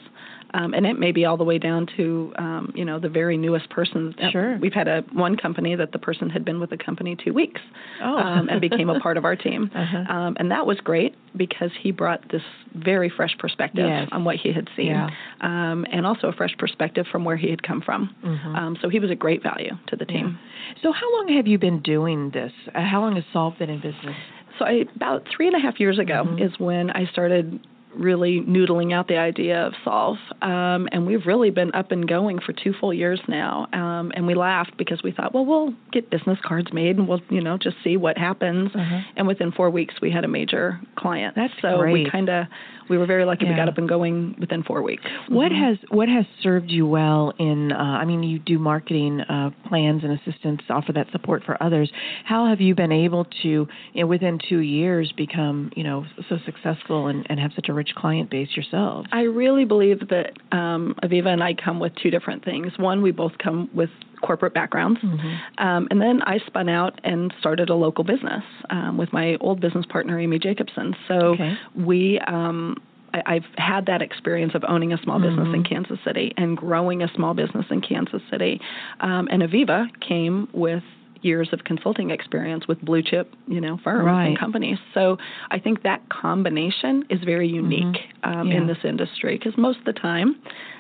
um, 0.54 0.74
and 0.74 0.86
it 0.86 1.00
may 1.00 1.12
be 1.12 1.25
all 1.25 1.38
the 1.38 1.44
way 1.44 1.57
down 1.57 1.88
to 1.98 2.34
um, 2.38 2.72
you 2.75 2.84
know 2.86 3.00
the 3.00 3.10
very 3.10 3.38
newest 3.38 3.69
person. 3.69 4.13
Sure. 4.31 4.57
We've 4.57 4.74
had 4.74 4.88
a 4.88 5.04
one 5.13 5.36
company 5.38 5.75
that 5.75 5.92
the 5.92 6.00
person 6.00 6.30
had 6.30 6.44
been 6.46 6.60
with 6.60 6.69
the 6.69 6.78
company 6.78 7.16
two 7.16 7.34
weeks, 7.34 7.62
Oh. 8.01 8.18
um, 8.18 8.50
and 8.50 8.60
became 8.62 8.90
a 8.90 9.00
part 9.00 9.18
of 9.18 9.25
our 9.25 9.36
team, 9.36 9.69
Uh-huh. 9.75 9.98
um, 10.13 10.38
and 10.40 10.51
that 10.51 10.66
was 10.66 10.80
great 10.80 11.16
because 11.35 11.71
he 11.81 11.92
brought 11.92 12.21
this 12.31 12.42
very 12.76 13.09
fresh 13.09 13.35
perspective 13.38 13.85
Yes. 13.88 14.09
on 14.12 14.24
what 14.24 14.35
he 14.38 14.52
had 14.52 14.68
seen, 14.76 14.88
Yeah. 14.88 15.09
um, 15.42 15.85
and 15.92 16.06
also 16.06 16.28
a 16.28 16.33
fresh 16.33 16.56
perspective 16.57 17.06
from 17.12 17.24
where 17.26 17.38
he 17.38 17.50
had 17.50 17.62
come 17.64 17.81
from. 17.81 18.09
Mhm. 18.24 18.56
Um, 18.57 18.78
so 18.81 18.90
he 18.90 19.00
was 19.00 19.12
a 19.12 19.16
great 19.16 19.42
value 19.44 19.78
to 19.88 19.95
the 19.95 20.06
team. 20.06 20.38
So, 20.81 20.92
how 20.92 21.12
long 21.18 21.30
have 21.35 21.47
you 21.47 21.57
been 21.57 21.80
doing 21.81 22.30
this? 22.31 22.52
Uh, 22.74 22.81
how 22.81 23.02
long 23.02 23.16
has 23.16 23.24
Solve 23.33 23.57
been 23.57 23.69
in 23.69 23.80
business? 23.80 24.16
So 24.57 24.66
I, 24.66 24.85
about 24.95 25.26
three 25.33 25.47
and 25.47 25.56
a 25.56 25.59
half 25.59 25.80
years 25.80 25.97
ago 26.00 26.26
Mhm. 26.26 26.42
is 26.42 26.59
when 26.59 26.90
I 26.92 27.06
started 27.06 27.59
really 27.96 28.42
noodling 28.42 28.94
out 28.94 29.08
the 29.08 29.18
idea 29.18 29.66
of 29.66 29.74
Solve, 29.84 30.18
um, 30.42 30.88
and 30.92 31.06
we've 31.06 31.26
really 31.26 31.50
been 31.50 31.74
up 31.74 31.92
and 31.92 32.08
going 32.08 32.40
for 32.40 32.54
two 32.54 32.74
full 32.80 32.94
years 32.94 33.19
now. 33.28 33.68
Um, 33.74 34.12
and 34.16 34.26
we 34.28 34.36
laughed 34.36 34.78
because 34.78 35.02
we 35.04 35.12
thought, 35.12 35.34
well, 35.34 35.46
we'll 35.46 35.74
get 35.92 36.10
business 36.10 36.38
cards 36.44 36.72
made 36.72 36.98
and 36.98 37.08
we'll, 37.08 37.22
you 37.30 37.42
know, 37.42 37.58
just 37.58 37.78
see 37.84 37.98
what 37.98 38.18
happens. 38.18 38.72
Uh-huh. 38.76 39.02
And 39.16 39.28
within 39.28 39.52
four 39.52 39.69
weeks, 39.69 39.96
we 40.02 40.12
had 40.12 40.24
a 40.24 40.28
major 40.28 40.80
client. 41.00 41.36
That's 41.36 41.54
so 41.62 41.82
we 41.84 42.10
kind 42.10 42.30
of 42.30 42.46
we 42.90 42.98
were 42.98 43.06
very 43.06 43.24
lucky 43.24 43.46
we 43.46 43.56
got 43.56 43.70
up 43.70 43.78
and 43.78 43.88
going 43.88 44.36
within 44.40 44.64
four 44.64 44.82
weeks. 44.82 45.04
What 45.28 45.52
Mhm. 45.52 45.60
has 45.60 45.78
what 45.90 46.10
has 46.10 46.26
served 46.42 46.72
you 46.72 46.88
well 46.88 47.34
in? 47.38 47.72
Uh, 47.72 47.78
I 47.78 48.06
mean, 48.06 48.24
you 48.24 48.40
do 48.40 48.58
marketing 48.58 49.22
uh, 49.22 49.52
plans 49.68 50.04
and 50.04 50.20
assistance, 50.20 50.62
offer 50.70 50.92
that 50.94 51.08
support 51.12 51.44
for 51.44 51.62
others. 51.62 51.92
How 52.26 52.48
have 52.48 52.60
you 52.62 52.74
been 52.76 52.92
able 52.92 53.26
to, 53.44 53.48
you 53.48 53.68
know, 53.96 54.08
within 54.08 54.40
two 54.50 54.60
years, 54.60 55.12
become 55.16 55.72
you 55.76 55.84
know 55.84 56.06
so 56.28 56.38
successful 56.46 57.08
and, 57.08 57.26
and 57.30 57.40
have 57.40 57.52
such 57.56 57.70
a 57.70 57.74
rich 57.74 57.94
client 57.96 58.30
base 58.30 58.56
yourself? 58.56 59.06
I 59.12 59.22
really 59.24 59.66
believe 59.66 60.10
that 60.10 60.34
um, 60.52 60.96
Aviva 61.04 61.28
and 61.28 61.44
I 61.44 61.54
come 61.54 61.80
with 61.80 61.94
two 61.96 62.10
different 62.10 62.44
things. 62.44 62.72
One, 62.78 63.02
we 63.02 63.12
both 63.12 63.38
come 63.38 63.70
with 63.74 63.90
corporate 64.21 64.54
backgrounds. 64.54 64.99
Mm-hmm. 65.02 65.64
Um, 65.66 65.88
and 65.92 66.02
then 66.02 66.21
I 66.23 66.40
spun 66.47 66.69
out 66.69 66.99
and 67.04 67.33
started 67.40 67.69
a 67.69 67.76
local 67.76 68.04
business 68.04 68.44
um, 68.69 68.97
with 68.97 69.11
my 69.14 69.38
old 69.42 69.59
business 69.59 69.85
partner, 69.88 70.19
Amy 70.19 70.40
Jacobson. 70.40 70.95
So 71.07 71.14
Okay. 71.33 71.54
we, 71.76 72.19
um, 72.28 72.78
I, 73.14 73.21
I've 73.26 73.45
had 73.57 73.85
that 73.88 74.02
experience 74.02 74.54
of 74.56 74.64
owning 74.68 74.94
a 74.94 74.97
small 75.04 75.19
business 75.19 75.47
in 75.54 75.64
Mm-hmm. 75.64 75.73
Kansas 75.73 75.99
City 76.06 76.33
and 76.38 76.56
growing 76.57 77.02
a 77.02 77.07
small 77.16 77.33
business 77.33 77.66
in 77.69 77.81
Kansas 77.81 78.21
City. 78.31 78.59
Um, 78.99 79.28
and 79.31 79.42
Aviva 79.42 79.88
came 80.02 80.47
with 80.54 80.83
years 81.21 81.49
of 81.52 81.64
consulting 81.66 82.11
experience 82.11 82.66
with 82.68 82.80
blue 82.81 83.04
chip, 83.04 83.33
you 83.47 83.59
know, 83.59 83.78
firms 83.83 84.06
Right. 84.06 84.28
and 84.28 84.40
companies. 84.40 84.78
So 84.94 85.18
I 85.52 85.59
think 85.59 85.83
that 85.83 86.07
combination 86.09 87.04
is 87.09 87.19
very 87.26 87.47
unique 87.47 87.97
um, 88.23 88.47
Yeah. 88.47 88.57
in 88.57 88.68
this 88.68 88.78
industry 88.85 89.38
because 89.38 89.57
most 89.57 89.80
of 89.80 89.85
the 89.85 89.94
time 89.94 90.38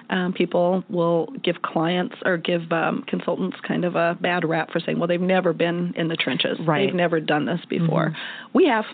um, 0.09 0.33
people 0.33 0.83
will 0.89 1.27
give 1.43 1.61
clients 1.61 2.15
or 2.25 2.37
give 2.37 2.71
um, 2.71 3.03
consultants 3.07 3.57
kind 3.67 3.85
of 3.85 3.95
a 3.95 4.17
bad 4.19 4.47
rap 4.47 4.71
for 4.71 4.79
saying, 4.79 4.97
well, 4.97 5.07
they've 5.07 5.21
never 5.21 5.53
been 5.53 5.93
in 5.95 6.07
the 6.07 6.15
trenches. 6.15 6.57
Right. 6.65 6.87
They've 6.87 6.95
never 6.95 7.19
done 7.19 7.45
this 7.45 7.59
before. 7.69 8.15
We 8.53 8.65
have. 8.65 8.85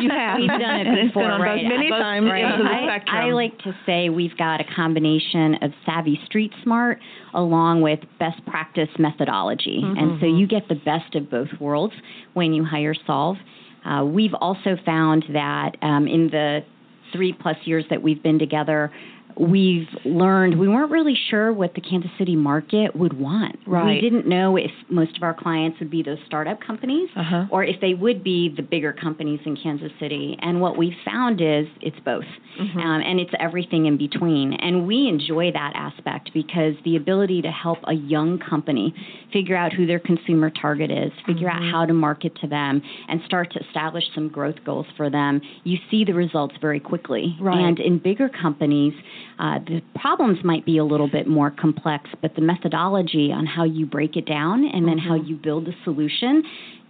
You 0.00 0.10
have. 0.16 0.38
We've 0.38 0.48
done 0.48 0.86
it 0.86 1.06
before, 1.08 1.38
right? 1.38 1.62
many 1.62 1.90
Both- 1.90 2.00
times 2.00 2.26
right. 2.28 2.44
ends 2.44 2.58
of 2.58 2.64
the 2.64 3.10
I. 3.10 3.26
I 3.26 3.32
like 3.32 3.56
to 3.60 3.72
say 3.86 4.08
we've 4.08 4.36
got 4.36 4.60
a 4.60 4.64
combination 4.74 5.54
of 5.62 5.70
savvy 5.86 6.18
street 6.26 6.52
smart 6.62 6.98
along 7.34 7.82
with 7.82 8.00
best 8.18 8.44
practice 8.46 8.88
methodology, 8.98 9.80
and 9.82 10.20
so 10.20 10.26
you 10.26 10.46
get 10.46 10.68
the 10.68 10.74
best 10.76 11.14
of 11.14 11.30
both 11.30 11.48
worlds 11.60 11.94
when 12.34 12.52
you 12.52 12.64
hire 12.64 12.94
Solve. 13.06 13.36
Uh, 13.84 14.04
we've 14.04 14.34
also 14.40 14.76
found 14.84 15.24
that 15.32 15.72
um, 15.82 16.06
in 16.06 16.28
the 16.30 16.60
three 17.12 17.32
plus 17.32 17.56
years 17.64 17.84
that 17.90 18.02
we've 18.02 18.22
been 18.22 18.38
together, 18.38 18.90
we've 19.38 19.88
learned 20.04 20.58
we 20.58 20.68
weren't 20.68 20.90
really 20.90 21.16
sure 21.30 21.52
what 21.52 21.74
the 21.74 21.80
Kansas 21.80 22.10
City 22.18 22.36
market 22.36 22.94
would 22.94 23.18
want. 23.18 23.56
Right. 23.66 23.94
We 23.96 24.00
didn't 24.00 24.26
know 24.28 24.56
if 24.56 24.70
most 24.88 25.16
of 25.16 25.22
our 25.22 25.34
clients 25.34 25.78
would 25.80 25.90
be 25.90 26.02
those 26.02 26.18
startup 26.26 26.60
companies 26.60 27.08
Uh-huh. 27.16 27.46
or 27.50 27.64
if 27.64 27.80
they 27.80 27.94
would 27.94 28.22
be 28.22 28.48
the 28.54 28.62
bigger 28.62 28.92
companies 28.92 29.40
in 29.44 29.56
Kansas 29.56 29.92
City. 29.98 30.36
And 30.40 30.60
what 30.60 30.76
we 30.76 30.96
found 31.04 31.40
is 31.40 31.66
it's 31.80 31.98
both, 32.04 32.24
Mm-hmm. 32.60 32.78
um, 32.78 33.02
and 33.04 33.18
it's 33.18 33.32
everything 33.40 33.86
in 33.86 33.96
between. 33.96 34.52
And 34.52 34.86
we 34.86 35.08
enjoy 35.08 35.50
that 35.52 35.72
aspect 35.74 36.30
because 36.32 36.74
the 36.84 36.94
ability 36.94 37.42
to 37.42 37.50
help 37.50 37.78
a 37.88 37.94
young 37.94 38.38
company 38.38 38.94
figure 39.32 39.56
out 39.56 39.72
who 39.72 39.86
their 39.86 39.98
consumer 39.98 40.50
target 40.50 40.90
is, 40.90 41.10
figure 41.26 41.48
Mm-hmm. 41.48 41.64
out 41.66 41.72
how 41.72 41.84
to 41.86 41.92
market 41.92 42.32
to 42.42 42.46
them, 42.46 42.80
and 43.08 43.20
start 43.26 43.52
to 43.54 43.60
establish 43.66 44.04
some 44.14 44.28
growth 44.28 44.54
goals 44.64 44.86
for 44.96 45.10
them, 45.10 45.40
you 45.64 45.78
see 45.90 46.04
the 46.04 46.14
results 46.14 46.54
very 46.60 46.78
quickly. 46.78 47.36
Right. 47.40 47.58
And 47.58 47.80
in 47.80 47.98
bigger 47.98 48.28
companies, 48.28 48.94
uh, 49.38 49.58
the 49.66 49.82
problems 49.98 50.38
might 50.44 50.64
be 50.64 50.78
a 50.78 50.84
little 50.84 51.08
bit 51.08 51.26
more 51.26 51.50
complex, 51.50 52.08
but 52.22 52.34
the 52.34 52.40
methodology 52.40 53.32
on 53.32 53.46
how 53.46 53.64
you 53.64 53.86
break 53.86 54.16
it 54.16 54.26
down 54.26 54.64
and 54.64 54.86
then 54.86 54.98
how 54.98 55.14
you 55.14 55.36
build 55.36 55.66
the 55.66 55.74
solution 55.84 56.42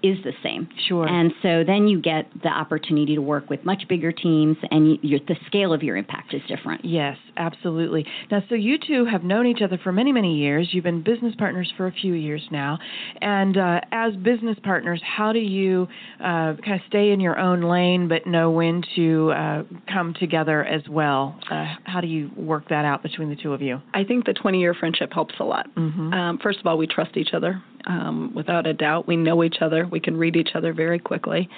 is 0.05 0.23
the 0.23 0.33
same. 0.43 0.67
Mm-hmm. 0.67 0.79
Sure. 0.87 1.09
And 1.09 1.33
so 1.43 1.65
then 1.67 1.89
you 1.89 2.01
get 2.01 2.27
the 2.43 2.51
opportunity 2.51 3.15
to 3.15 3.23
work 3.23 3.49
with 3.49 3.65
much 3.65 3.85
bigger 3.89 4.13
teams, 4.13 4.59
and 4.71 4.99
you, 5.03 5.19
the 5.27 5.37
scale 5.47 5.73
of 5.73 5.83
your 5.83 5.97
impact 5.97 6.35
is 6.35 6.43
different. 6.47 6.85
Yes, 6.85 7.17
absolutely. 7.39 8.05
Now, 8.31 8.43
so 8.49 8.55
you 8.55 8.77
two 8.79 9.07
have 9.07 9.25
known 9.25 9.47
each 9.47 9.63
other 9.65 9.79
for 9.83 9.93
many, 9.93 10.13
many 10.13 10.37
years. 10.37 10.69
You've 10.73 10.85
been 10.85 11.03
business 11.03 11.35
partners 11.39 11.73
for 11.77 11.87
a 11.87 11.93
few 11.93 12.13
years 12.13 12.43
now. 12.51 12.79
And 13.23 13.57
uh, 13.57 13.81
as 13.93 14.15
business 14.17 14.59
partners, 14.63 15.01
how 15.05 15.33
do 15.33 15.39
you 15.39 15.89
uh, 16.21 16.55
kind 16.63 16.75
of 16.75 16.81
stay 16.87 17.11
in 17.11 17.21
your 17.21 17.39
own 17.39 17.63
lane 17.63 18.09
but 18.09 18.27
know 18.27 18.51
when 18.51 18.83
to 18.97 19.33
uh, 19.33 19.63
come 19.91 20.15
together 20.21 20.65
as 20.65 20.83
well? 20.89 21.39
Uh, 21.51 21.65
how 21.85 22.03
do 22.03 22.07
you 22.07 22.31
work 22.37 22.69
that 22.69 22.85
out 22.85 23.03
between 23.03 23.31
the 23.31 23.37
two 23.37 23.55
of 23.55 23.63
you? 23.63 23.81
I 23.95 24.05
think 24.05 24.27
the 24.27 24.35
20 24.35 24.61
year 24.61 24.75
friendship 24.75 25.13
helps 25.13 25.35
a 25.41 25.45
lot. 25.45 25.67
Um, 25.77 26.39
first 26.43 26.59
of 26.61 26.67
all, 26.67 26.77
we 26.77 26.87
trust 26.87 27.17
each 27.17 27.31
other 27.33 27.63
um, 27.87 28.33
without 28.35 28.67
a 28.67 28.73
doubt. 28.75 29.07
We 29.07 29.17
know 29.17 29.43
each 29.45 29.57
other. 29.61 29.87
We 29.87 30.01
can 30.01 30.17
read 30.17 30.37
each 30.37 30.51
other 30.55 30.73
very 30.73 30.99
quickly. 30.99 31.49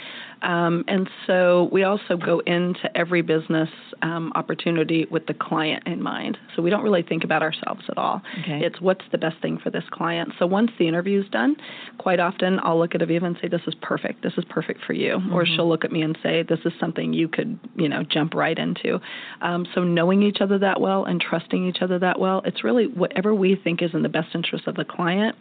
Um, 0.42 0.84
and 0.86 1.08
so 1.26 1.70
we 1.72 1.84
also 1.84 2.16
go 2.16 2.40
into 2.40 2.94
every 2.94 3.22
business 3.22 3.70
um, 4.02 4.32
opportunity 4.34 5.06
with 5.10 5.26
the 5.26 5.34
client 5.34 5.86
in 5.86 6.02
mind. 6.02 6.36
So 6.54 6.62
we 6.62 6.68
don't 6.68 6.82
really 6.82 7.02
think 7.02 7.24
about 7.24 7.42
ourselves 7.42 7.82
at 7.88 7.96
all. 7.96 8.20
Okay. 8.42 8.60
It's 8.64 8.80
what's 8.80 9.04
the 9.12 9.18
best 9.18 9.40
thing 9.40 9.58
for 9.58 9.70
this 9.70 9.84
client. 9.90 10.32
So 10.38 10.46
once 10.46 10.70
the 10.78 10.86
interview's 10.86 11.28
done, 11.30 11.56
quite 11.98 12.20
often 12.20 12.60
I'll 12.62 12.78
look 12.78 12.94
at 12.94 13.00
Aviva 13.00 13.24
and 13.24 13.36
say, 13.40 13.48
this 13.48 13.62
is 13.66 13.74
perfect. 13.80 14.22
This 14.22 14.34
is 14.36 14.44
perfect 14.50 14.80
for 14.86 14.92
you. 14.92 15.20
Or 15.32 15.46
she'll 15.46 15.68
look 15.68 15.84
at 15.84 15.92
me 15.92 16.02
and 16.02 16.16
say, 16.22 16.42
this 16.42 16.60
is 16.64 16.72
something 16.78 17.12
you 17.12 17.28
could, 17.28 17.58
you 17.76 17.88
know, 17.88 18.02
jump 18.02 18.34
right 18.34 18.58
into. 18.58 19.00
Um, 19.40 19.66
so 19.74 19.84
knowing 19.84 20.22
each 20.22 20.38
other 20.40 20.58
that 20.58 20.80
well 20.80 21.04
and 21.04 21.20
trusting 21.20 21.66
each 21.66 21.78
other 21.80 21.98
that 21.98 22.20
well, 22.20 22.42
it's 22.44 22.62
really 22.62 22.86
whatever 22.86 23.34
we 23.34 23.56
think 23.56 23.82
is 23.82 23.90
in 23.94 24.02
the 24.02 24.08
best 24.08 24.34
interest 24.34 24.66
of 24.66 24.74
the 24.74 24.84
client. 24.84 25.36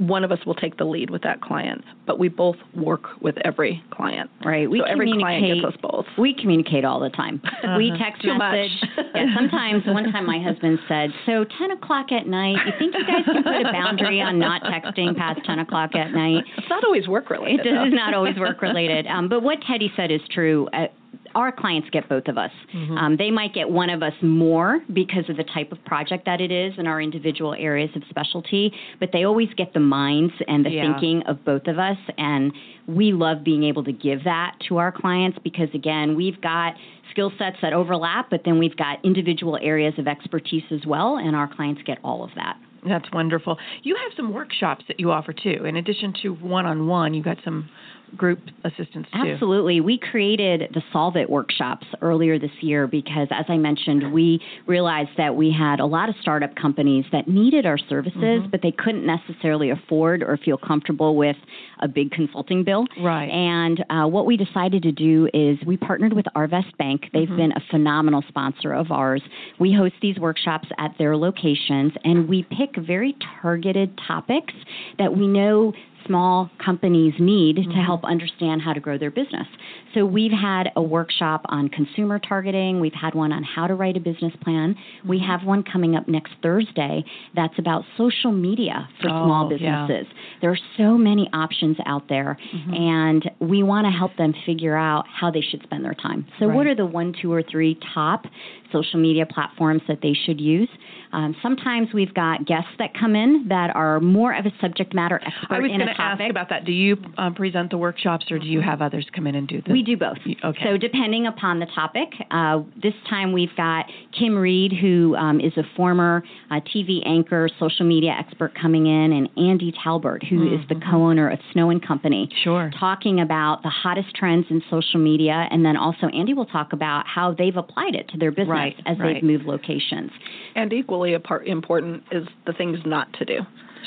One 0.00 0.24
of 0.24 0.32
us 0.32 0.38
will 0.46 0.54
take 0.54 0.78
the 0.78 0.84
lead 0.84 1.10
with 1.10 1.20
that 1.22 1.42
client, 1.42 1.84
but 2.06 2.18
we 2.18 2.28
both 2.28 2.56
work 2.74 3.20
with 3.20 3.36
every 3.44 3.82
client. 3.90 4.30
Right. 4.42 4.68
We 4.68 4.78
so 4.80 4.84
every 4.84 5.12
client 5.18 5.44
gets 5.62 5.74
us 5.74 5.78
both. 5.82 6.06
We 6.16 6.34
communicate 6.34 6.86
all 6.86 7.00
the 7.00 7.10
time. 7.10 7.42
We 7.76 7.92
text 7.98 8.22
Too 8.22 8.36
message. 8.36 8.72
yeah, 9.14 9.26
sometimes 9.36 9.84
one 9.86 10.10
time 10.10 10.24
my 10.24 10.42
husband 10.42 10.78
said, 10.88 11.10
"So 11.26 11.44
ten 11.58 11.70
o'clock 11.70 12.12
at 12.12 12.26
night, 12.26 12.56
you 12.64 12.72
think 12.78 12.94
you 12.96 13.06
guys 13.06 13.24
can 13.26 13.42
put 13.42 13.66
a 13.66 13.72
boundary 13.72 14.22
on 14.22 14.38
not 14.38 14.62
texting 14.62 15.14
past 15.16 15.40
ten 15.44 15.58
o'clock 15.58 15.94
at 15.94 16.12
night?" 16.12 16.44
It's 16.56 16.68
not 16.70 16.82
always 16.82 17.06
work 17.06 17.28
related. 17.28 17.66
It 17.66 17.70
does 17.70 17.88
is 17.88 17.94
not 17.94 18.14
always 18.14 18.36
work 18.38 18.62
related. 18.62 19.06
Um, 19.06 19.28
but 19.28 19.42
what 19.42 19.58
Teddy 19.68 19.92
said 19.96 20.10
is 20.10 20.20
true. 20.30 20.66
Uh, 20.72 20.86
our 21.34 21.52
clients 21.52 21.88
get 21.90 22.08
both 22.08 22.26
of 22.28 22.36
us. 22.38 22.50
Um, 22.74 23.16
they 23.16 23.30
might 23.30 23.54
get 23.54 23.70
one 23.70 23.90
of 23.90 24.02
us 24.02 24.12
more 24.22 24.80
because 24.92 25.28
of 25.28 25.36
the 25.36 25.44
type 25.44 25.72
of 25.72 25.84
project 25.84 26.24
that 26.26 26.40
it 26.40 26.50
is 26.50 26.74
in 26.78 26.86
our 26.86 27.00
individual 27.00 27.54
areas 27.54 27.90
of 27.94 28.02
specialty, 28.08 28.72
but 28.98 29.10
they 29.12 29.24
always 29.24 29.48
get 29.56 29.72
the 29.72 29.80
minds 29.80 30.32
and 30.48 30.64
the 30.64 30.70
Yeah. 30.70 30.92
thinking 30.92 31.22
of 31.24 31.44
both 31.44 31.66
of 31.68 31.78
us. 31.78 31.98
And 32.18 32.52
we 32.86 33.12
love 33.12 33.44
being 33.44 33.62
able 33.64 33.84
to 33.84 33.92
give 33.92 34.24
that 34.24 34.56
to 34.68 34.78
our 34.78 34.90
clients 34.92 35.38
because, 35.42 35.68
again, 35.74 36.16
we've 36.16 36.40
got 36.40 36.74
skill 37.10 37.32
sets 37.38 37.56
that 37.62 37.72
overlap, 37.72 38.30
but 38.30 38.42
then 38.44 38.58
we've 38.58 38.76
got 38.76 39.04
individual 39.04 39.56
areas 39.60 39.94
of 39.98 40.06
expertise 40.08 40.64
as 40.70 40.84
well, 40.86 41.16
and 41.16 41.36
our 41.36 41.48
clients 41.48 41.82
get 41.82 41.98
all 42.04 42.24
of 42.24 42.30
that. 42.36 42.56
That's 42.86 43.10
wonderful. 43.12 43.58
You 43.82 43.94
have 43.96 44.12
some 44.16 44.32
workshops 44.32 44.84
that 44.88 44.98
you 44.98 45.10
offer 45.10 45.32
too. 45.34 45.64
In 45.66 45.76
addition 45.76 46.14
to 46.22 46.30
one 46.34 46.64
on 46.66 46.86
one, 46.86 47.12
you've 47.12 47.26
got 47.26 47.36
some 47.44 47.68
group 48.16 48.38
assistance 48.64 49.06
too. 49.12 49.30
Absolutely. 49.30 49.80
We 49.80 49.98
created 49.98 50.70
the 50.74 50.82
Solve 50.92 51.16
It 51.16 51.28
workshops 51.30 51.86
earlier 52.02 52.38
this 52.38 52.50
year 52.60 52.86
because, 52.86 53.28
as 53.30 53.46
I 53.48 53.56
mentioned, 53.56 54.12
we 54.12 54.40
realized 54.66 55.10
that 55.16 55.34
we 55.34 55.50
had 55.56 55.80
a 55.80 55.86
lot 55.86 56.08
of 56.08 56.14
startup 56.20 56.54
companies 56.56 57.04
that 57.12 57.28
needed 57.28 57.66
our 57.66 57.78
services, 57.78 58.10
Mm-hmm. 58.20 58.50
but 58.50 58.60
they 58.62 58.72
couldn't 58.72 59.06
necessarily 59.06 59.70
afford 59.70 60.22
or 60.22 60.36
feel 60.36 60.58
comfortable 60.58 61.16
with 61.16 61.36
a 61.80 61.88
big 61.88 62.10
consulting 62.10 62.64
bill. 62.64 62.84
Right. 63.00 63.28
And 63.30 63.84
uh, 63.88 64.06
what 64.06 64.26
we 64.26 64.36
decided 64.36 64.82
to 64.82 64.92
do 64.92 65.28
is 65.32 65.58
we 65.66 65.76
partnered 65.76 66.12
with 66.12 66.26
Arvest 66.36 66.76
Bank. 66.78 67.02
They've 67.12 67.28
Mm-hmm. 67.28 67.36
been 67.36 67.52
a 67.52 67.60
phenomenal 67.70 68.24
sponsor 68.28 68.72
of 68.72 68.90
ours. 68.90 69.22
We 69.58 69.72
host 69.72 69.94
these 70.02 70.18
workshops 70.18 70.68
at 70.78 70.92
their 70.98 71.16
locations, 71.16 71.92
and 72.04 72.28
we 72.28 72.42
pick 72.42 72.76
very 72.76 73.14
targeted 73.40 73.98
topics 74.06 74.52
that 74.98 75.16
we 75.16 75.26
know 75.28 75.72
small 76.06 76.50
companies 76.64 77.14
need 77.18 77.56
Mm-hmm. 77.56 77.70
to 77.72 77.76
help 77.84 78.04
understand 78.04 78.62
how 78.62 78.72
to 78.72 78.80
grow 78.80 78.96
their 78.98 79.10
business. 79.10 79.46
So 79.94 80.04
we've 80.04 80.30
had 80.32 80.70
a 80.76 80.82
workshop 80.82 81.42
on 81.48 81.68
consumer 81.68 82.18
targeting, 82.18 82.80
we've 82.80 82.92
had 82.94 83.14
one 83.14 83.32
on 83.32 83.42
how 83.42 83.66
to 83.66 83.74
write 83.74 83.96
a 83.96 84.00
business 84.00 84.32
plan. 84.42 84.76
We 85.06 85.18
Mm-hmm. 85.18 85.26
have 85.30 85.44
one 85.44 85.62
coming 85.62 85.96
up 85.96 86.08
next 86.08 86.32
Thursday 86.42 87.04
that's 87.34 87.58
about 87.58 87.84
social 87.98 88.32
media 88.32 88.88
for 89.00 89.08
Oh, 89.10 89.24
small 89.24 89.50
yeah. 89.52 89.86
businesses. 89.86 90.12
There 90.40 90.50
are 90.50 90.58
so 90.76 90.96
many 90.96 91.28
options 91.32 91.76
out 91.86 92.08
there 92.08 92.36
Mm-hmm. 92.54 92.74
and 92.74 93.30
we 93.40 93.62
want 93.62 93.86
to 93.86 93.90
help 93.90 94.16
them 94.16 94.32
figure 94.46 94.76
out 94.76 95.04
how 95.08 95.30
they 95.30 95.40
should 95.42 95.62
spend 95.62 95.84
their 95.84 95.94
time. 95.94 96.26
So 96.38 96.48
what 96.48 96.66
are 96.66 96.74
the 96.74 96.86
one, 96.86 97.12
two 97.20 97.32
or 97.32 97.42
three 97.42 97.78
top 97.94 98.24
social 98.72 99.00
media 99.00 99.26
platforms 99.26 99.82
that 99.88 99.98
they 100.02 100.14
should 100.26 100.40
use? 100.40 100.68
Um, 101.12 101.34
sometimes 101.42 101.88
we've 101.92 102.14
got 102.14 102.46
guests 102.46 102.70
that 102.78 102.90
come 102.98 103.16
in 103.16 103.46
that 103.48 103.74
are 103.74 103.98
more 103.98 104.32
of 104.32 104.46
a 104.46 104.52
subject 104.60 104.94
matter 104.94 105.20
expert 105.26 105.64
in 105.64 105.80
going 105.96 106.18
to 106.18 106.24
ask 106.24 106.30
about 106.30 106.48
that. 106.50 106.64
Do 106.64 106.72
you 106.72 106.96
um, 107.18 107.34
present 107.34 107.70
the 107.70 107.78
workshops, 107.78 108.26
or 108.30 108.38
do 108.38 108.46
you 108.46 108.60
have 108.60 108.82
others 108.82 109.06
come 109.14 109.26
in 109.26 109.34
and 109.34 109.46
do 109.48 109.60
this? 109.62 109.72
We 109.72 109.82
do 109.82 109.96
both. 109.96 110.18
Okay. 110.44 110.60
So 110.64 110.76
depending 110.76 111.26
upon 111.26 111.60
the 111.60 111.66
topic, 111.74 112.08
uh, 112.30 112.60
this 112.82 112.94
time 113.08 113.32
we've 113.32 113.54
got 113.56 113.86
Kim 114.18 114.36
Reed, 114.36 114.72
who 114.72 115.14
um, 115.16 115.40
is 115.40 115.52
a 115.56 115.62
former 115.76 116.22
uh, 116.50 116.60
TV 116.74 117.06
anchor, 117.06 117.48
social 117.58 117.86
media 117.86 118.12
expert, 118.18 118.52
coming 118.60 118.86
in, 118.86 119.12
and 119.12 119.28
Andy 119.36 119.72
Talbert, 119.84 120.22
who 120.24 120.54
is 120.54 120.60
the 120.68 120.76
co-owner 120.90 121.30
of 121.30 121.38
Snow 121.52 121.70
and 121.70 121.84
Company, 121.86 122.10
Mm-hmm. 122.30 122.42
Sure. 122.44 122.70
talking 122.78 123.20
about 123.20 123.62
the 123.62 123.68
hottest 123.68 124.14
trends 124.14 124.46
in 124.50 124.62
social 124.70 125.00
media, 125.00 125.46
and 125.50 125.64
then 125.64 125.76
also 125.76 126.06
Andy 126.08 126.34
will 126.34 126.46
talk 126.46 126.72
about 126.72 127.06
how 127.06 127.34
they've 127.36 127.56
applied 127.56 127.94
it 127.94 128.08
to 128.08 128.18
their 128.18 128.30
business 128.30 128.48
Right, 128.48 128.76
as 128.86 128.98
right. 128.98 129.14
they've 129.14 129.22
moved 129.22 129.44
locations. 129.44 130.10
And 130.54 130.72
equally 130.72 131.14
a 131.14 131.20
part 131.20 131.46
important 131.46 132.02
is 132.10 132.26
the 132.46 132.52
things 132.52 132.78
not 132.84 133.12
to 133.14 133.24
do. 133.24 133.40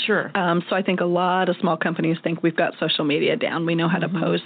Sure. 0.05 0.31
Um, 0.35 0.63
so 0.69 0.75
I 0.75 0.81
think 0.81 0.99
a 0.99 1.05
lot 1.05 1.49
of 1.49 1.55
small 1.59 1.77
companies 1.77 2.17
think 2.23 2.43
we've 2.43 2.55
got 2.55 2.73
social 2.79 3.05
media 3.05 3.35
down. 3.35 3.65
We 3.65 3.75
know 3.75 3.87
how 3.87 3.99
to 3.99 4.09
post. 4.09 4.43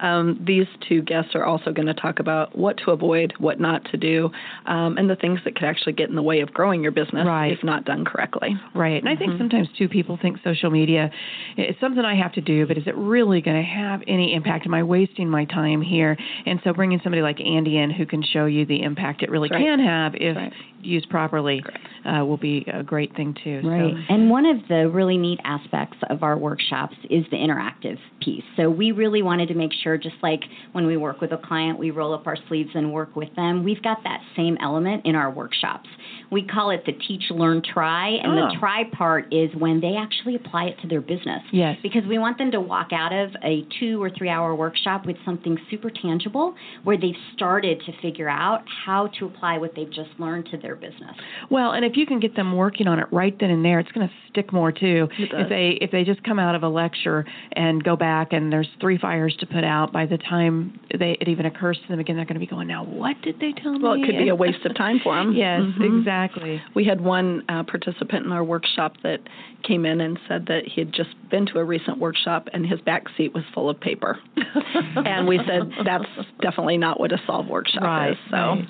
Um, 0.00 0.42
these 0.46 0.66
two 0.88 1.02
guests 1.02 1.32
are 1.34 1.44
also 1.44 1.72
going 1.72 1.86
to 1.86 1.94
talk 1.94 2.18
about 2.18 2.56
what 2.56 2.76
to 2.84 2.90
avoid, 2.90 3.34
what 3.38 3.60
not 3.60 3.84
to 3.90 3.96
do, 3.96 4.30
um, 4.66 4.96
and 4.98 5.08
the 5.08 5.16
things 5.16 5.40
that 5.44 5.54
could 5.54 5.64
actually 5.64 5.92
get 5.92 6.08
in 6.08 6.16
the 6.16 6.22
way 6.22 6.40
of 6.40 6.52
growing 6.52 6.82
your 6.82 6.92
business 6.92 7.26
right. 7.26 7.52
if 7.52 7.62
not 7.62 7.84
done 7.84 8.04
correctly. 8.04 8.50
Right. 8.74 9.02
And 9.02 9.04
mm-hmm. 9.04 9.08
I 9.08 9.16
think 9.16 9.30
mm-hmm. 9.32 9.40
sometimes 9.40 9.68
too 9.78 9.88
people 9.88 10.18
think 10.20 10.38
social 10.42 10.70
media 10.70 11.10
is 11.56 11.76
something 11.80 12.04
I 12.04 12.16
have 12.16 12.32
to 12.34 12.40
do, 12.40 12.66
but 12.66 12.78
is 12.78 12.84
it 12.86 12.96
really 12.96 13.40
going 13.40 13.56
to 13.56 13.68
have 13.68 14.00
any 14.06 14.34
impact? 14.34 14.66
Am 14.66 14.74
I 14.74 14.82
wasting 14.82 15.28
my 15.28 15.44
time 15.44 15.82
here? 15.82 16.16
And 16.46 16.60
so 16.64 16.72
bringing 16.72 17.00
somebody 17.02 17.22
like 17.22 17.40
Andy 17.40 17.78
in 17.78 17.90
who 17.90 18.06
can 18.06 18.22
show 18.22 18.46
you 18.46 18.66
the 18.66 18.82
impact 18.82 19.22
it 19.22 19.30
really 19.30 19.48
right. 19.50 19.60
can 19.60 19.78
have 19.80 20.14
if 20.14 20.36
right. 20.36 20.52
used 20.80 21.08
properly 21.10 21.62
uh, 22.04 22.24
will 22.24 22.36
be 22.36 22.66
a 22.72 22.82
great 22.82 23.14
thing 23.16 23.36
too. 23.44 23.60
Right. 23.64 23.92
So. 23.92 24.14
And 24.14 24.30
one 24.30 24.46
of 24.46 24.56
the 24.68 24.88
really 24.88 25.18
neat 25.18 25.40
aspects 25.44 25.98
of 26.08 26.22
our 26.22 26.36
workshops 26.38 26.96
is 27.10 27.24
the 27.30 27.36
interactive 27.36 27.98
piece. 28.20 28.44
So 28.56 28.70
we 28.70 28.92
really 28.92 29.22
wanted 29.22 29.48
to 29.48 29.54
make 29.54 29.72
sure, 29.82 29.89
just 29.96 30.16
like 30.22 30.40
when 30.72 30.86
we 30.86 30.96
work 30.96 31.20
with 31.20 31.32
a 31.32 31.38
client, 31.38 31.78
we 31.78 31.90
roll 31.90 32.14
up 32.14 32.26
our 32.26 32.36
sleeves 32.48 32.70
and 32.74 32.92
work 32.92 33.16
with 33.16 33.34
them. 33.36 33.64
We've 33.64 33.82
got 33.82 33.98
that 34.04 34.20
same 34.36 34.56
element 34.60 35.06
in 35.06 35.14
our 35.14 35.30
workshops. 35.30 35.88
We 36.30 36.46
call 36.46 36.70
it 36.70 36.84
the 36.86 36.92
teach, 36.92 37.24
learn, 37.30 37.62
try, 37.62 38.10
and 38.10 38.32
oh. 38.32 38.36
the 38.36 38.56
ah. 38.56 38.60
try 38.60 38.84
part 38.92 39.32
is 39.32 39.50
when 39.58 39.80
they 39.80 39.96
actually 39.96 40.36
apply 40.36 40.64
it 40.66 40.80
to 40.82 40.88
their 40.88 41.00
business. 41.00 41.42
Yes. 41.52 41.76
Because 41.82 42.02
we 42.08 42.18
want 42.18 42.38
them 42.38 42.50
to 42.52 42.60
walk 42.60 42.88
out 42.92 43.12
of 43.12 43.30
a 43.42 43.66
two 43.80 44.02
or 44.02 44.10
three 44.10 44.28
hour 44.28 44.54
workshop 44.54 45.06
with 45.06 45.16
something 45.24 45.58
super 45.70 45.90
tangible 45.90 46.54
where 46.84 46.96
they've 46.96 47.14
started 47.34 47.82
to 47.86 47.92
figure 48.00 48.28
out 48.28 48.62
how 48.86 49.08
to 49.18 49.26
apply 49.26 49.58
what 49.58 49.72
they've 49.74 49.92
just 49.92 50.10
learned 50.18 50.46
to 50.50 50.58
their 50.58 50.76
business. 50.76 51.16
Well, 51.50 51.72
and 51.72 51.84
if 51.84 51.96
you 51.96 52.06
can 52.06 52.20
get 52.20 52.36
them 52.36 52.56
working 52.56 52.86
on 52.86 52.98
it 52.98 53.06
right 53.10 53.36
then 53.38 53.50
and 53.50 53.64
there, 53.64 53.80
it's 53.80 53.90
going 53.92 54.06
to 54.06 54.14
stick 54.30 54.52
more 54.52 54.70
too. 54.70 55.08
If 55.18 55.48
they 55.48 55.78
if 55.80 55.90
they 55.90 56.04
just 56.04 56.22
come 56.22 56.38
out 56.38 56.54
of 56.54 56.62
a 56.62 56.68
lecture 56.68 57.24
and 57.52 57.82
go 57.82 57.96
back 57.96 58.32
and 58.32 58.52
there's 58.52 58.68
three 58.80 58.98
fires 58.98 59.34
to 59.40 59.46
put 59.46 59.64
out, 59.64 59.79
by 59.86 60.06
the 60.06 60.18
time 60.18 60.78
they 60.98 61.16
it 61.20 61.28
even 61.28 61.46
occurs 61.46 61.78
to 61.82 61.88
them 61.88 62.00
again, 62.00 62.16
they're 62.16 62.24
going 62.24 62.34
to 62.34 62.40
be 62.40 62.46
going, 62.46 62.68
now 62.68 62.84
what 62.84 63.16
did 63.22 63.38
they 63.40 63.52
tell 63.52 63.72
me? 63.72 63.78
Well, 63.82 63.94
it 63.94 64.04
could 64.04 64.18
be 64.18 64.28
a 64.28 64.34
waste 64.34 64.64
of 64.64 64.76
time 64.76 65.00
for 65.02 65.14
them. 65.14 65.32
yes, 65.36 65.60
mm-hmm. 65.60 65.98
exactly. 65.98 66.62
We 66.74 66.84
had 66.84 67.00
one 67.00 67.42
uh, 67.48 67.64
participant 67.64 68.26
in 68.26 68.32
our 68.32 68.44
workshop 68.44 68.94
that 69.02 69.20
came 69.66 69.84
in 69.84 70.00
and 70.00 70.18
said 70.28 70.46
that 70.46 70.62
he 70.66 70.80
had 70.80 70.92
just 70.92 71.10
been 71.30 71.46
to 71.46 71.58
a 71.58 71.64
recent 71.64 71.98
workshop 71.98 72.48
and 72.52 72.66
his 72.66 72.80
back 72.80 73.04
seat 73.16 73.34
was 73.34 73.44
full 73.54 73.68
of 73.68 73.78
paper. 73.80 74.18
and 74.96 75.26
we 75.26 75.38
said 75.46 75.70
that's 75.84 76.04
definitely 76.40 76.78
not 76.78 76.98
what 76.98 77.12
a 77.12 77.18
solve 77.26 77.46
workshop 77.46 77.82
right, 77.82 78.10
is. 78.12 78.16
So. 78.30 78.36
Right. 78.36 78.68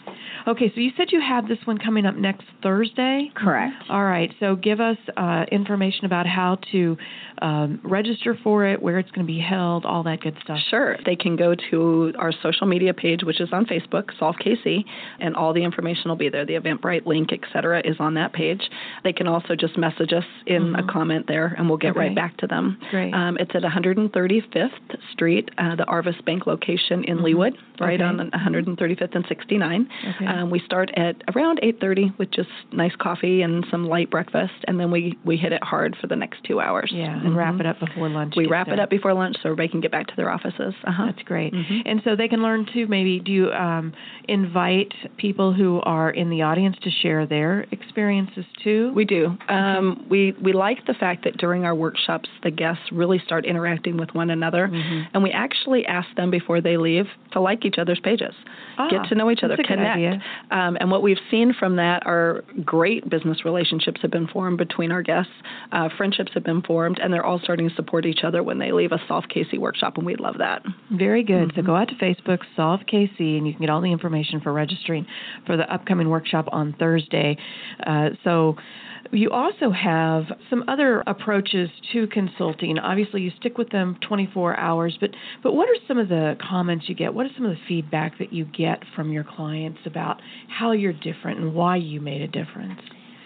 Okay, 0.49 0.73
so 0.75 0.81
you 0.81 0.91
said 0.97 1.09
you 1.11 1.21
have 1.21 1.49
this 1.49 1.59
one 1.65 1.77
coming 1.77 2.07
up 2.07 2.17
next 2.17 2.45
Thursday? 2.63 3.31
Correct. 3.35 3.75
All 3.91 4.05
right, 4.05 4.33
so 4.41 4.57
give 4.57 4.81
us 4.81 4.97
uh, 5.17 5.45
information 5.53 6.07
about 6.07 6.27
how 6.27 6.59
to 6.73 6.97
um, 7.43 7.81
register 7.85 8.39
for 8.43 8.67
it, 8.67 8.81
where 8.81 8.99
it's 8.99 9.11
going 9.11 9.27
to 9.27 9.31
be 9.31 9.41
held, 9.41 9.85
all 9.85 10.03
that 10.05 10.21
good 10.21 10.37
stuff. 10.43 10.59
Sure. 10.71 10.97
They 11.05 11.17
can 11.17 11.37
go 11.37 11.55
to 11.71 12.13
our 12.19 12.33
social 12.43 12.67
media 12.67 12.95
page, 12.95 13.23
which 13.23 13.41
is 13.41 13.49
on 13.53 13.67
Facebook, 13.67 14.11
Solve 14.19 14.37
KC, 14.37 14.85
and 15.19 15.37
all 15.37 15.53
the 15.53 15.65
information 15.65 16.09
will 16.09 16.17
be 16.17 16.29
there. 16.29 16.45
The 16.45 16.55
Eventbrite 16.55 17.07
link, 17.07 17.33
etc., 17.33 17.83
is 17.85 17.97
on 17.99 18.15
that 18.15 18.33
page. 18.33 18.63
They 19.05 19.13
can 19.13 19.27
also 19.27 19.55
just 19.55 19.77
message 19.77 20.13
us 20.13 20.25
in 20.47 20.63
mm-hmm. 20.63 20.89
a 20.89 20.93
comment 20.93 21.27
there, 21.27 21.55
and 21.59 21.69
we'll 21.69 21.79
get 21.79 21.93
okay. 21.93 22.01
right 22.01 22.15
back 22.15 22.37
to 22.39 22.47
them. 22.47 22.79
Great. 22.91 23.13
Um, 23.15 23.37
it's 23.39 23.53
at 23.55 23.63
135th 23.63 24.71
Street, 25.13 25.51
uh, 25.59 25.77
the 25.77 25.85
Arvest 25.85 26.25
Bank 26.25 26.47
location 26.47 27.05
in 27.05 27.19
mm-hmm. 27.19 27.27
Leawood, 27.27 27.53
right 27.81 28.01
okay. 28.01 28.05
on 28.05 28.31
135th 28.31 29.15
and 29.15 29.25
69. 29.29 29.89
Okay. 30.17 30.27
Um, 30.27 30.51
we 30.51 30.61
start 30.61 30.91
at 30.97 31.17
around 31.35 31.61
8:30 31.63 32.19
with 32.19 32.31
just 32.31 32.49
nice 32.73 32.95
coffee 32.97 33.43
and 33.43 33.65
some 33.71 33.85
light 33.85 34.11
breakfast, 34.11 34.53
and 34.67 34.79
then 34.79 34.91
we 34.91 35.19
we 35.25 35.37
hit 35.37 35.53
it 35.53 35.63
hard 35.63 35.97
for 36.01 36.07
the 36.07 36.17
next 36.17 36.45
two 36.45 36.61
hours. 36.61 36.91
Yeah, 36.93 37.13
and 37.13 37.23
mm-hmm. 37.23 37.37
wrap 37.37 37.61
it 37.61 37.67
up 37.67 37.81
before 37.81 38.09
lunch. 38.09 38.35
We 38.37 38.47
wrap 38.47 38.69
it 38.69 38.79
up 38.79 38.91
before 38.91 39.15
lunch 39.15 39.37
so 39.43 39.51
everybody 39.51 39.69
can 39.69 39.81
get 39.81 39.91
back 39.91 40.07
to 40.09 40.17
their 40.17 40.31
offices. 40.31 40.75
Uh-huh. 40.91 41.07
That's 41.07 41.23
great. 41.23 41.53
Mm-hmm. 41.53 41.89
And 41.89 42.01
so 42.05 42.17
they 42.17 42.27
can 42.27 42.43
learn 42.43 42.67
too. 42.73 42.89
Maybe 42.89 43.21
do 43.21 43.31
you 43.31 43.51
um, 43.53 43.93
invite 44.27 44.93
people 45.19 45.53
who 45.53 45.81
are 45.85 46.11
in 46.11 46.31
the 46.31 46.43
audience 46.43 46.77
to 46.83 46.91
share 46.91 47.27
their 47.27 47.61
experiences 47.71 48.45
too? 48.65 48.93
We 48.93 49.05
do. 49.05 49.37
Um, 49.49 50.05
we 50.11 50.35
we 50.43 50.53
like 50.53 50.85
the 50.87 50.95
fact 50.95 51.23
that 51.25 51.37
during 51.37 51.65
our 51.65 51.77
workshops 51.77 52.29
the 52.43 52.51
guests 52.51 52.83
really 52.91 53.21
start 53.25 53.47
interacting 53.47 53.97
with 53.99 54.11
one 54.15 54.31
another, 54.31 54.67
mm-hmm. 54.67 55.03
and 55.15 55.23
we 55.23 55.31
actually 55.31 55.87
ask 55.87 56.09
them 56.17 56.29
before 56.31 56.61
they 56.61 56.77
leave 56.77 57.07
to 57.33 57.41
like 57.41 57.65
each 57.65 57.77
other's 57.79 58.01
pages, 58.01 58.35
ah, 58.79 58.89
get 58.91 59.09
to 59.09 59.15
know 59.15 59.31
each 59.31 59.45
other, 59.45 59.57
connect. 59.57 60.25
Um, 60.51 60.77
and 60.81 60.91
what 60.91 61.03
we've 61.03 61.19
seen 61.31 61.55
from 61.57 61.77
that 61.77 62.05
are 62.05 62.43
great 62.65 63.09
business 63.09 63.45
relationships 63.45 64.01
have 64.03 64.11
been 64.11 64.27
formed 64.27 64.59
between 64.59 64.91
our 64.91 65.03
guests, 65.03 65.33
uh, 65.71 65.89
friendships 65.97 66.33
have 66.35 66.43
been 66.43 66.63
formed, 66.63 66.99
and 67.01 67.13
they're 67.13 67.25
all 67.25 67.39
starting 67.39 67.69
to 67.69 67.75
support 67.77 68.07
each 68.07 68.25
other 68.25 68.43
when 68.43 68.59
they 68.59 68.73
leave 68.73 68.91
a 68.91 68.99
Solve 69.07 69.25
KC 69.35 69.59
workshop, 69.59 69.97
and 69.97 70.05
we 70.05 70.17
love 70.17 70.39
that. 70.39 70.63
Very 70.91 71.23
good. 71.25 71.49
Mm-hmm. 71.49 71.61
So 71.61 71.67
go 71.67 71.77
out 71.77 71.89
to 71.89 71.95
Facebook, 71.95 72.39
Solve 72.57 72.81
KC, 72.93 73.39
and 73.39 73.47
you 73.47 73.53
can 73.53 73.63
get 73.63 73.71
all 73.71 73.81
the 73.81 73.93
information 73.93 74.41
for 74.41 74.53
registering 74.53 75.07
for 75.47 75.57
the 75.57 75.73
upcoming 75.73 76.09
workshop 76.09 76.49
on 76.53 76.75
Thursday. 76.79 77.37
Uh, 77.87 78.11
so 78.25 78.57
you 79.13 79.31
also 79.31 79.71
have 79.71 80.25
some 80.49 80.65
other 80.69 81.03
approaches 81.07 81.69
to 81.93 82.07
consulting. 82.09 82.79
Obviously, 82.79 83.23
you 83.23 83.33
stick 83.39 83.59
with 83.59 83.71
them 83.71 83.97
24 84.07 84.57
hours, 84.57 84.97
but 85.01 85.11
but 85.43 85.55
what 85.55 85.69
are 85.69 85.81
some 85.89 85.99
of 85.99 86.09
the 86.09 86.37
comments 86.41 86.89
you 86.89 86.95
get? 86.95 87.13
What 87.13 87.27
are 87.27 87.31
some 87.35 87.47
of 87.47 87.53
the 87.53 87.63
feedback 87.67 88.19
that 88.19 88.33
you 88.33 88.45
get 88.45 88.83
from 88.95 89.13
your 89.13 89.25
clients 89.25 89.81
about 89.87 90.21
how 90.49 90.73
you're 90.73 90.93
different 90.93 91.41
and 91.41 91.55
why 91.55 91.77
you 91.77 92.01
made 92.01 92.21
a 92.21 92.29
difference? 92.29 92.81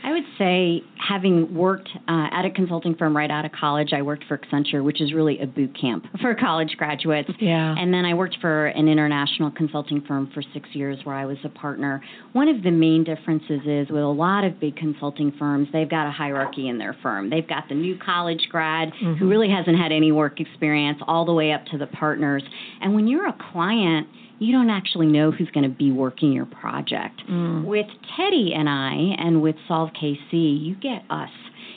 I 0.04 0.12
would 0.12 0.24
say, 0.36 0.82
having 0.98 1.54
worked 1.54 1.88
uh, 2.06 2.28
at 2.30 2.44
a 2.44 2.50
consulting 2.50 2.94
firm 2.94 3.16
right 3.16 3.30
out 3.30 3.46
of 3.46 3.52
college, 3.52 3.94
I 3.94 4.02
worked 4.02 4.24
for 4.28 4.36
Accenture, 4.36 4.84
which 4.84 5.00
is 5.00 5.14
really 5.14 5.40
a 5.40 5.46
boot 5.46 5.74
camp 5.80 6.04
for 6.20 6.34
college 6.34 6.76
graduates. 6.76 7.30
Yeah. 7.40 7.74
And 7.78 7.92
then 7.92 8.04
I 8.04 8.12
worked 8.12 8.36
for 8.38 8.66
an 8.66 8.86
international 8.86 9.50
consulting 9.50 10.02
firm 10.02 10.30
for 10.34 10.42
six 10.52 10.68
years 10.74 10.98
where 11.04 11.14
I 11.14 11.24
was 11.24 11.38
a 11.42 11.48
partner. 11.48 12.02
One 12.34 12.48
of 12.48 12.62
the 12.62 12.70
main 12.70 13.02
differences 13.02 13.62
is 13.64 13.88
with 13.88 14.02
a 14.02 14.06
lot 14.06 14.44
of 14.44 14.60
big 14.60 14.76
consulting 14.76 15.32
firms, 15.38 15.68
they've 15.72 15.88
got 15.88 16.06
a 16.06 16.12
hierarchy 16.12 16.68
in 16.68 16.76
their 16.76 16.94
firm. 17.02 17.30
They've 17.30 17.48
got 17.48 17.70
the 17.70 17.74
new 17.74 17.98
college 17.98 18.46
grad 18.50 18.90
mm-hmm. 18.92 19.14
who 19.14 19.26
really 19.26 19.48
hasn't 19.48 19.78
had 19.78 19.90
any 19.90 20.12
work 20.12 20.38
experience 20.38 20.98
all 21.08 21.24
the 21.24 21.32
way 21.32 21.52
up 21.52 21.64
to 21.72 21.78
the 21.78 21.86
partners. 21.86 22.42
And 22.82 22.94
when 22.94 23.08
you're 23.08 23.26
a 23.26 23.36
client, 23.52 24.06
you 24.38 24.52
don't 24.52 24.70
actually 24.70 25.06
know 25.06 25.30
who's 25.30 25.50
going 25.50 25.68
to 25.68 25.74
be 25.74 25.90
working 25.90 26.32
your 26.32 26.46
project. 26.46 27.20
Mm. 27.30 27.64
With 27.64 27.86
Teddy 28.16 28.52
and 28.54 28.68
I, 28.68 28.92
and 29.18 29.42
with 29.42 29.56
Solve 29.68 29.90
KC, 29.90 30.22
you 30.32 30.74
get 30.76 31.02
us. 31.10 31.30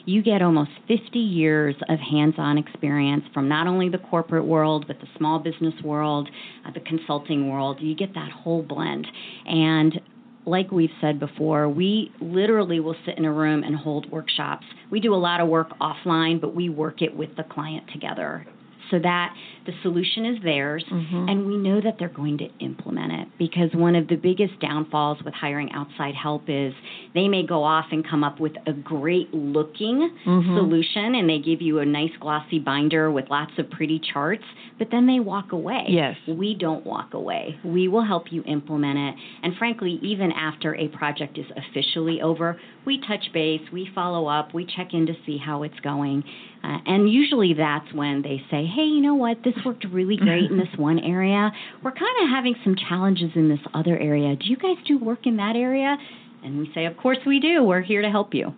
You 0.06 0.24
get 0.24 0.42
almost 0.42 0.72
50 0.88 1.20
years 1.20 1.76
of 1.90 2.00
hands 2.00 2.36
on 2.38 2.58
experience 2.58 3.26
from 3.34 3.50
not 3.50 3.68
only 3.68 3.90
the 3.90 3.98
corporate 3.98 4.46
world, 4.46 4.86
but 4.88 5.00
the 5.02 5.08
small 5.18 5.40
business 5.40 5.74
world, 5.84 6.30
uh, 6.66 6.72
the 6.72 6.80
consulting 6.80 7.50
world. 7.50 7.80
You 7.82 7.94
get 7.94 8.14
that 8.14 8.32
whole 8.32 8.64
blend. 8.64 9.06
And 9.46 10.00
like 10.46 10.72
we've 10.72 10.90
said 11.02 11.20
before, 11.20 11.68
we 11.68 12.12
literally 12.22 12.80
will 12.80 12.96
sit 13.06 13.18
in 13.18 13.26
a 13.26 13.34
room 13.34 13.64
and 13.64 13.76
hold 13.76 14.10
workshops. 14.10 14.66
We 14.90 15.02
do 15.02 15.14
a 15.14 15.18
lot 15.18 15.42
of 15.42 15.50
work 15.50 15.72
offline, 15.82 16.40
but 16.40 16.56
we 16.56 16.70
work 16.70 17.02
it 17.02 17.16
with 17.16 17.36
the 17.36 17.44
client 17.44 17.84
together 17.92 18.48
so 18.92 19.00
that 19.00 19.34
the 19.68 19.74
solution 19.84 20.26
is 20.26 20.44
theirs 20.44 20.84
mm-hmm. 20.92 21.30
and 21.30 21.46
we 21.46 21.58
know 21.58 21.80
that 21.80 21.98
they're 22.00 22.08
going 22.08 22.38
to 22.38 22.48
implement 22.60 23.12
it 23.12 23.28
because 23.38 23.70
one 23.74 23.96
of 23.96 24.08
the 24.08 24.16
biggest 24.16 24.60
downfalls 24.60 25.20
with 25.24 25.34
hiring 25.34 25.70
outside 25.74 26.16
help 26.16 26.44
is 26.48 26.74
they 27.14 27.28
may 27.28 27.46
go 27.46 27.64
off 27.64 27.86
and 27.92 28.08
come 28.08 28.24
up 28.24 28.40
with 28.40 28.54
a 28.66 28.74
great 28.74 29.32
looking 29.34 30.10
mm-hmm. 30.26 30.56
solution 30.56 31.16
and 31.16 31.30
they 31.30 31.38
give 31.38 31.62
you 31.62 31.80
a 31.80 31.86
nice 31.86 32.12
glossy 32.20 32.58
binder 32.58 33.12
with 33.12 33.26
lots 33.30 33.52
of 33.60 33.70
pretty 33.70 34.02
charts 34.14 34.46
but 34.80 34.90
then 34.92 35.08
they 35.08 35.20
walk 35.20 35.54
away. 35.54 35.86
Yes. 35.90 36.16
We 36.28 36.54
don't 36.54 36.86
walk 36.86 37.16
away. 37.16 37.60
We 37.66 37.88
will 37.88 38.06
help 38.06 38.26
you 38.32 38.44
implement 38.44 38.98
it. 38.98 39.16
And 39.44 39.54
frankly 39.58 40.00
even 40.02 40.32
after 40.32 40.76
a 40.76 40.88
project 40.88 41.38
is 41.38 41.46
officially 41.56 42.22
over 42.22 42.60
we 42.86 43.02
touch 43.06 43.34
base 43.34 43.62
we 43.74 43.90
follow 43.94 44.28
up 44.28 44.54
we 44.54 44.66
check 44.66 44.94
in 44.94 45.06
to 45.08 45.14
see 45.26 45.38
how 45.38 45.64
it's 45.64 45.80
going 45.82 46.24
uh, 46.68 46.80
and 46.86 47.10
usually 47.10 47.54
that's 47.54 47.94
when 47.94 48.22
they 48.24 48.42
say, 48.52 48.66
hey, 48.66 48.84
you 48.84 49.00
know 49.00 49.16
what, 49.16 49.38
this 49.44 49.54
worked 49.66 49.86
really 49.90 50.18
great 50.22 50.52
in 50.52 50.58
this 50.58 50.68
one 50.76 51.00
area. 51.00 51.52
We're 51.82 51.92
kind 51.92 52.24
of 52.24 52.30
having 52.30 52.56
some 52.64 52.76
challenges 52.76 53.32
in 53.36 53.48
this 53.48 53.62
other 53.74 53.98
area. 53.98 54.36
Do 54.36 54.48
you 54.48 54.58
guys 54.58 54.76
do 54.86 54.98
work 54.98 55.26
in 55.26 55.38
that 55.38 55.56
area? 55.56 55.96
And 56.44 56.60
we 56.60 56.70
say, 56.76 56.86
of 56.86 56.98
course 56.98 57.18
we 57.26 57.40
do. 57.40 57.64
We're 57.64 57.82
here 57.82 58.02
to 58.02 58.10
help 58.10 58.34
you. 58.34 58.54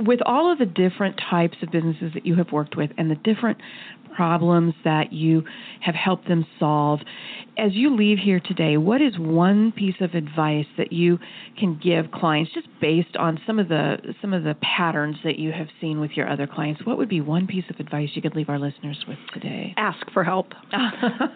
With 0.00 0.20
all 0.26 0.52
of 0.52 0.58
the 0.58 0.66
different 0.66 1.20
types 1.30 1.56
of 1.62 1.70
businesses 1.70 2.12
that 2.14 2.26
you 2.26 2.34
have 2.36 2.52
worked 2.52 2.76
with 2.76 2.90
and 2.98 3.10
the 3.10 3.16
different 3.16 3.58
problems 4.16 4.74
that 4.84 5.12
you 5.12 5.44
have 5.80 5.94
helped 5.94 6.26
them 6.26 6.46
solve. 6.58 7.00
As 7.58 7.72
you 7.74 7.94
leave 7.94 8.18
here 8.18 8.40
today, 8.40 8.76
what 8.76 9.00
is 9.00 9.18
one 9.18 9.72
piece 9.72 9.94
of 10.00 10.14
advice 10.14 10.66
that 10.76 10.92
you 10.92 11.18
can 11.58 11.78
give 11.82 12.10
clients 12.10 12.52
just 12.52 12.68
based 12.80 13.16
on 13.16 13.40
some 13.46 13.58
of 13.58 13.68
the 13.68 13.96
some 14.20 14.32
of 14.32 14.42
the 14.44 14.54
patterns 14.60 15.16
that 15.24 15.38
you 15.38 15.52
have 15.52 15.68
seen 15.80 16.00
with 16.00 16.12
your 16.12 16.28
other 16.28 16.46
clients? 16.46 16.84
What 16.84 16.98
would 16.98 17.08
be 17.08 17.20
one 17.20 17.46
piece 17.46 17.64
of 17.70 17.80
advice 17.80 18.10
you 18.14 18.22
could 18.22 18.34
leave 18.34 18.48
our 18.48 18.58
listeners 18.58 19.02
with 19.06 19.18
today? 19.32 19.74
Ask 19.76 20.10
for 20.12 20.24
help. 20.24 20.52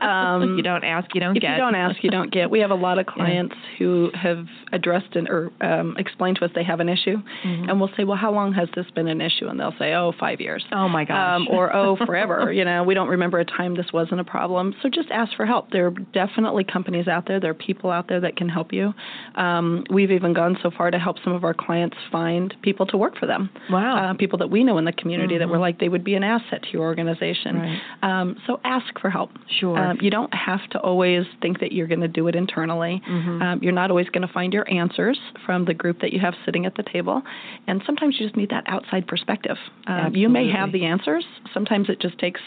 um, 0.03 0.57
you 0.57 0.63
don't 0.63 0.85
ask, 0.85 1.15
you 1.15 1.21
don't 1.21 1.37
if 1.37 1.43
get. 1.43 1.53
If 1.53 1.57
you 1.57 1.63
don't 1.63 1.75
ask, 1.75 2.03
you 2.03 2.11
don't 2.11 2.33
get. 2.33 2.51
We 2.51 2.61
have 2.61 2.71
a 2.71 2.75
lot 2.75 2.99
of 2.99 3.07
clients 3.15 3.55
yeah. 3.55 3.79
who 3.79 4.11
have 4.15 4.47
addressed 4.73 5.17
and 5.17 5.29
or 5.29 5.51
um, 5.61 5.97
explained 5.99 6.37
to 6.41 6.45
us 6.45 6.51
they 6.55 6.65
have 6.65 6.81
an 6.81 6.89
issue, 6.89 7.17
mm-hmm. 7.17 7.69
and 7.69 7.81
we'll 7.81 7.91
say, 7.97 8.05
"Well, 8.05 8.19
how 8.19 8.30
long 8.33 8.53
has 8.55 8.69
this 8.75 8.87
been 8.95 9.09
an 9.09 9.21
issue?" 9.21 9.49
And 9.49 9.59
they'll 9.59 9.75
say, 9.79 9.95
"Oh, 9.95 10.13
five 10.19 10.41
years." 10.41 10.65
Oh 10.73 10.89
my 10.89 11.05
gosh. 11.05 11.37
Um, 11.37 11.49
or 11.51 11.75
"Oh, 11.75 11.97
forever." 12.07 12.53
you 12.53 12.65
know 12.65 12.85
we 12.85 12.95
don't 12.95 13.09
remember 13.09 13.39
a 13.39 13.45
time 13.45 13.77
this 13.77 13.93
wasn't 13.93 14.21
a 14.21 14.25
problem. 14.25 14.75
So 14.83 14.89
just 14.89 15.11
ask 15.11 15.35
for 15.37 15.47
help. 15.47 15.71
There 15.71 15.87
are 15.87 15.91
definitely 15.91 16.65
companies 16.65 17.09
out 17.09 17.27
there, 17.27 17.41
there 17.41 17.51
are 17.51 17.55
people 17.55 17.91
out 17.91 18.09
there 18.09 18.21
that 18.21 18.37
can 18.37 18.49
help 18.49 18.73
you. 18.73 18.93
Um, 19.37 19.85
we've 19.91 20.11
even 20.11 20.33
gone 20.33 20.57
so 20.63 20.71
far 20.71 20.91
to 20.91 20.99
help 20.99 21.17
some 21.25 21.33
of 21.33 21.45
our 21.45 21.55
clients 21.55 21.97
find 22.11 22.55
people 22.63 22.87
to 22.87 22.97
work 22.97 23.17
for 23.19 23.27
them. 23.27 23.51
Wow. 23.71 23.97
Uh, 23.97 24.15
people 24.15 24.39
that 24.39 24.51
we 24.51 24.65
know 24.65 24.79
in 24.79 24.85
the 24.85 24.93
community 24.93 25.35
mm-hmm. 25.35 25.41
that 25.41 25.49
were 25.49 25.59
like 25.59 25.79
they 25.79 25.89
would 25.89 26.05
be 26.05 26.15
an 26.15 26.25
asset 26.25 26.63
to 26.63 26.69
your 26.73 26.83
organization. 26.83 27.57
Right. 27.57 27.81
Um, 28.03 28.37
so 28.47 28.61
ask 28.65 28.99
for 29.01 29.11
help. 29.11 29.31
Sure. 29.61 29.79
Um, 29.79 29.99
you 30.01 30.11
don't 30.11 30.33
have 30.35 30.69
to 30.71 30.79
always 30.81 31.25
think 31.41 31.61
that 31.61 31.73
you're 31.73 31.87
going 31.87 32.01
to 32.01 32.09
do 32.09 32.29
it 32.29 32.35
internally. 32.35 33.03
Mm-hmm. 33.09 33.43
Um, 33.43 33.59
you're 33.63 33.73
not 33.73 33.91
always 33.91 34.09
going 34.09 34.27
to 34.27 34.33
find 34.33 34.53
your 34.53 34.71
answers 34.73 35.19
from 35.47 35.65
the 35.65 35.75
group 35.75 36.01
that 36.01 36.13
you 36.13 36.21
have 36.21 36.35
sitting 36.45 36.67
at 36.67 36.75
the 36.75 36.83
table. 36.83 37.23
And 37.67 37.83
sometimes 37.87 38.17
you 38.21 38.27
just 38.27 38.37
need 38.37 38.51
that 38.51 38.65
outside 38.67 39.07
perspective. 39.07 39.57
Um, 39.87 40.15
you 40.15 40.29
may 40.29 40.51
have 40.51 40.73
the 40.73 40.85
answers. 40.85 41.25
Sometimes 41.53 41.89
it 41.89 42.01
just 42.01 42.19
takes 42.19 42.41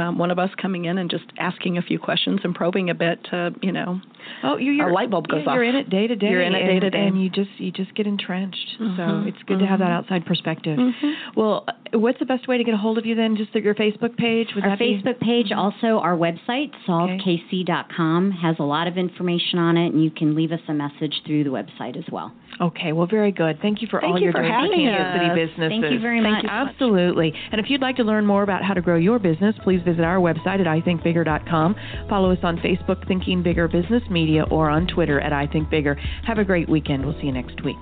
um, 0.00 0.18
one 0.18 0.30
of 0.30 0.38
us 0.38 0.50
coming 0.60 0.86
in 0.86 0.98
and 0.98 1.10
just 1.10 1.24
asking 1.38 1.78
a 1.78 1.82
few 1.82 1.98
questions 1.98 2.40
and 2.42 2.54
probing 2.54 2.90
a 2.90 2.94
bit 2.94 3.22
to, 3.30 3.50
you 3.62 3.72
know, 3.72 4.00
oh, 4.42 4.56
you, 4.56 4.84
a 4.84 4.88
light 4.90 5.10
bulb 5.10 5.28
goes 5.28 5.42
yeah, 5.44 5.50
off. 5.50 5.54
You're 5.56 5.64
in 5.64 5.76
it 5.76 5.90
day 5.90 6.06
to 6.06 6.16
day. 6.16 6.30
You're 6.30 6.42
in 6.42 6.54
it 6.54 6.66
day 6.66 6.80
to 6.80 6.90
day, 6.90 7.06
and 7.06 7.22
you 7.22 7.28
just 7.28 7.50
you 7.58 7.70
just 7.70 7.94
get 7.94 8.06
entrenched. 8.06 8.76
Mm-hmm. 8.80 8.96
So 8.96 9.28
it's 9.28 9.38
good 9.46 9.58
mm-hmm. 9.58 9.64
to 9.64 9.66
have 9.66 9.80
that 9.80 9.90
Mm-hmm. 9.90 10.04
outside 10.04 10.26
perspective. 10.26 10.78
Mm-hmm. 10.78 11.40
Well, 11.40 11.64
uh, 11.66 11.98
what's 11.98 12.18
the 12.18 12.24
best 12.24 12.46
way 12.48 12.58
to 12.58 12.64
get 12.64 12.74
a 12.74 12.76
hold 12.76 12.98
of 12.98 13.06
you 13.06 13.14
then? 13.14 13.36
Just 13.36 13.54
your 13.54 13.74
Facebook 13.74 14.16
page? 14.16 14.48
Would 14.54 14.64
our 14.64 14.76
be? 14.76 15.02
Facebook 15.04 15.20
page, 15.20 15.52
also 15.52 15.98
our 15.98 16.16
website, 16.16 16.70
solvekc.com, 16.88 18.30
has 18.30 18.56
a 18.58 18.62
lot 18.62 18.86
of 18.86 18.96
information 18.96 19.58
on 19.58 19.76
it, 19.76 19.92
and 19.92 20.02
you 20.02 20.10
can 20.10 20.34
leave 20.34 20.52
us 20.52 20.60
a 20.68 20.72
message 20.72 21.14
through 21.26 21.44
the 21.44 21.50
website 21.50 21.96
as 21.96 22.04
well. 22.10 22.32
Okay, 22.60 22.92
well, 22.92 23.06
very 23.06 23.32
good. 23.32 23.58
Thank 23.62 23.80
you 23.80 23.88
for 23.90 24.00
Thank 24.00 24.12
all 24.12 24.18
you 24.18 24.24
your 24.24 24.32
for 24.32 24.42
doing 24.42 24.52
having 24.52 24.72
Kansas 24.72 25.06
us. 25.06 25.20
City 25.20 25.46
businesses. 25.46 25.80
Thank 25.80 25.92
you 25.92 26.00
very 26.00 26.20
much. 26.20 26.42
You 26.42 26.48
so 26.48 26.52
Absolutely. 26.52 27.32
And 27.52 27.60
if 27.60 27.70
you'd 27.70 27.80
like 27.80 27.96
to 27.96 28.04
learn 28.04 28.26
more 28.26 28.42
about 28.42 28.62
how 28.62 28.74
to 28.74 28.82
grow 28.82 28.96
your 28.96 29.18
business, 29.18 29.54
please 29.64 29.80
visit 29.90 30.04
our 30.04 30.18
website 30.18 30.60
at 30.60 30.66
ithinkbigger.com. 30.66 31.76
Follow 32.08 32.32
us 32.32 32.38
on 32.42 32.56
Facebook, 32.58 33.06
Thinking 33.06 33.42
Bigger 33.42 33.68
Business 33.68 34.02
Media, 34.10 34.44
or 34.50 34.70
on 34.70 34.86
Twitter 34.86 35.20
at 35.20 35.32
ithinkbigger. 35.32 35.98
Have 36.24 36.38
a 36.38 36.44
great 36.44 36.68
weekend. 36.68 37.04
We'll 37.04 37.18
see 37.20 37.26
you 37.26 37.32
next 37.32 37.62
week. 37.64 37.76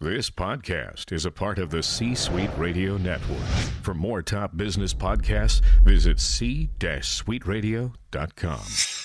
This 0.00 0.28
podcast 0.28 1.12
is 1.12 1.24
a 1.24 1.30
part 1.30 1.58
of 1.58 1.70
the 1.70 1.82
C 1.82 2.14
Suite 2.14 2.50
Radio 2.58 2.98
Network. 2.98 3.38
For 3.82 3.94
more 3.94 4.20
top 4.22 4.56
business 4.56 4.92
podcasts, 4.92 5.62
visit 5.82 6.20
c-suiteradio.com. 6.20 9.03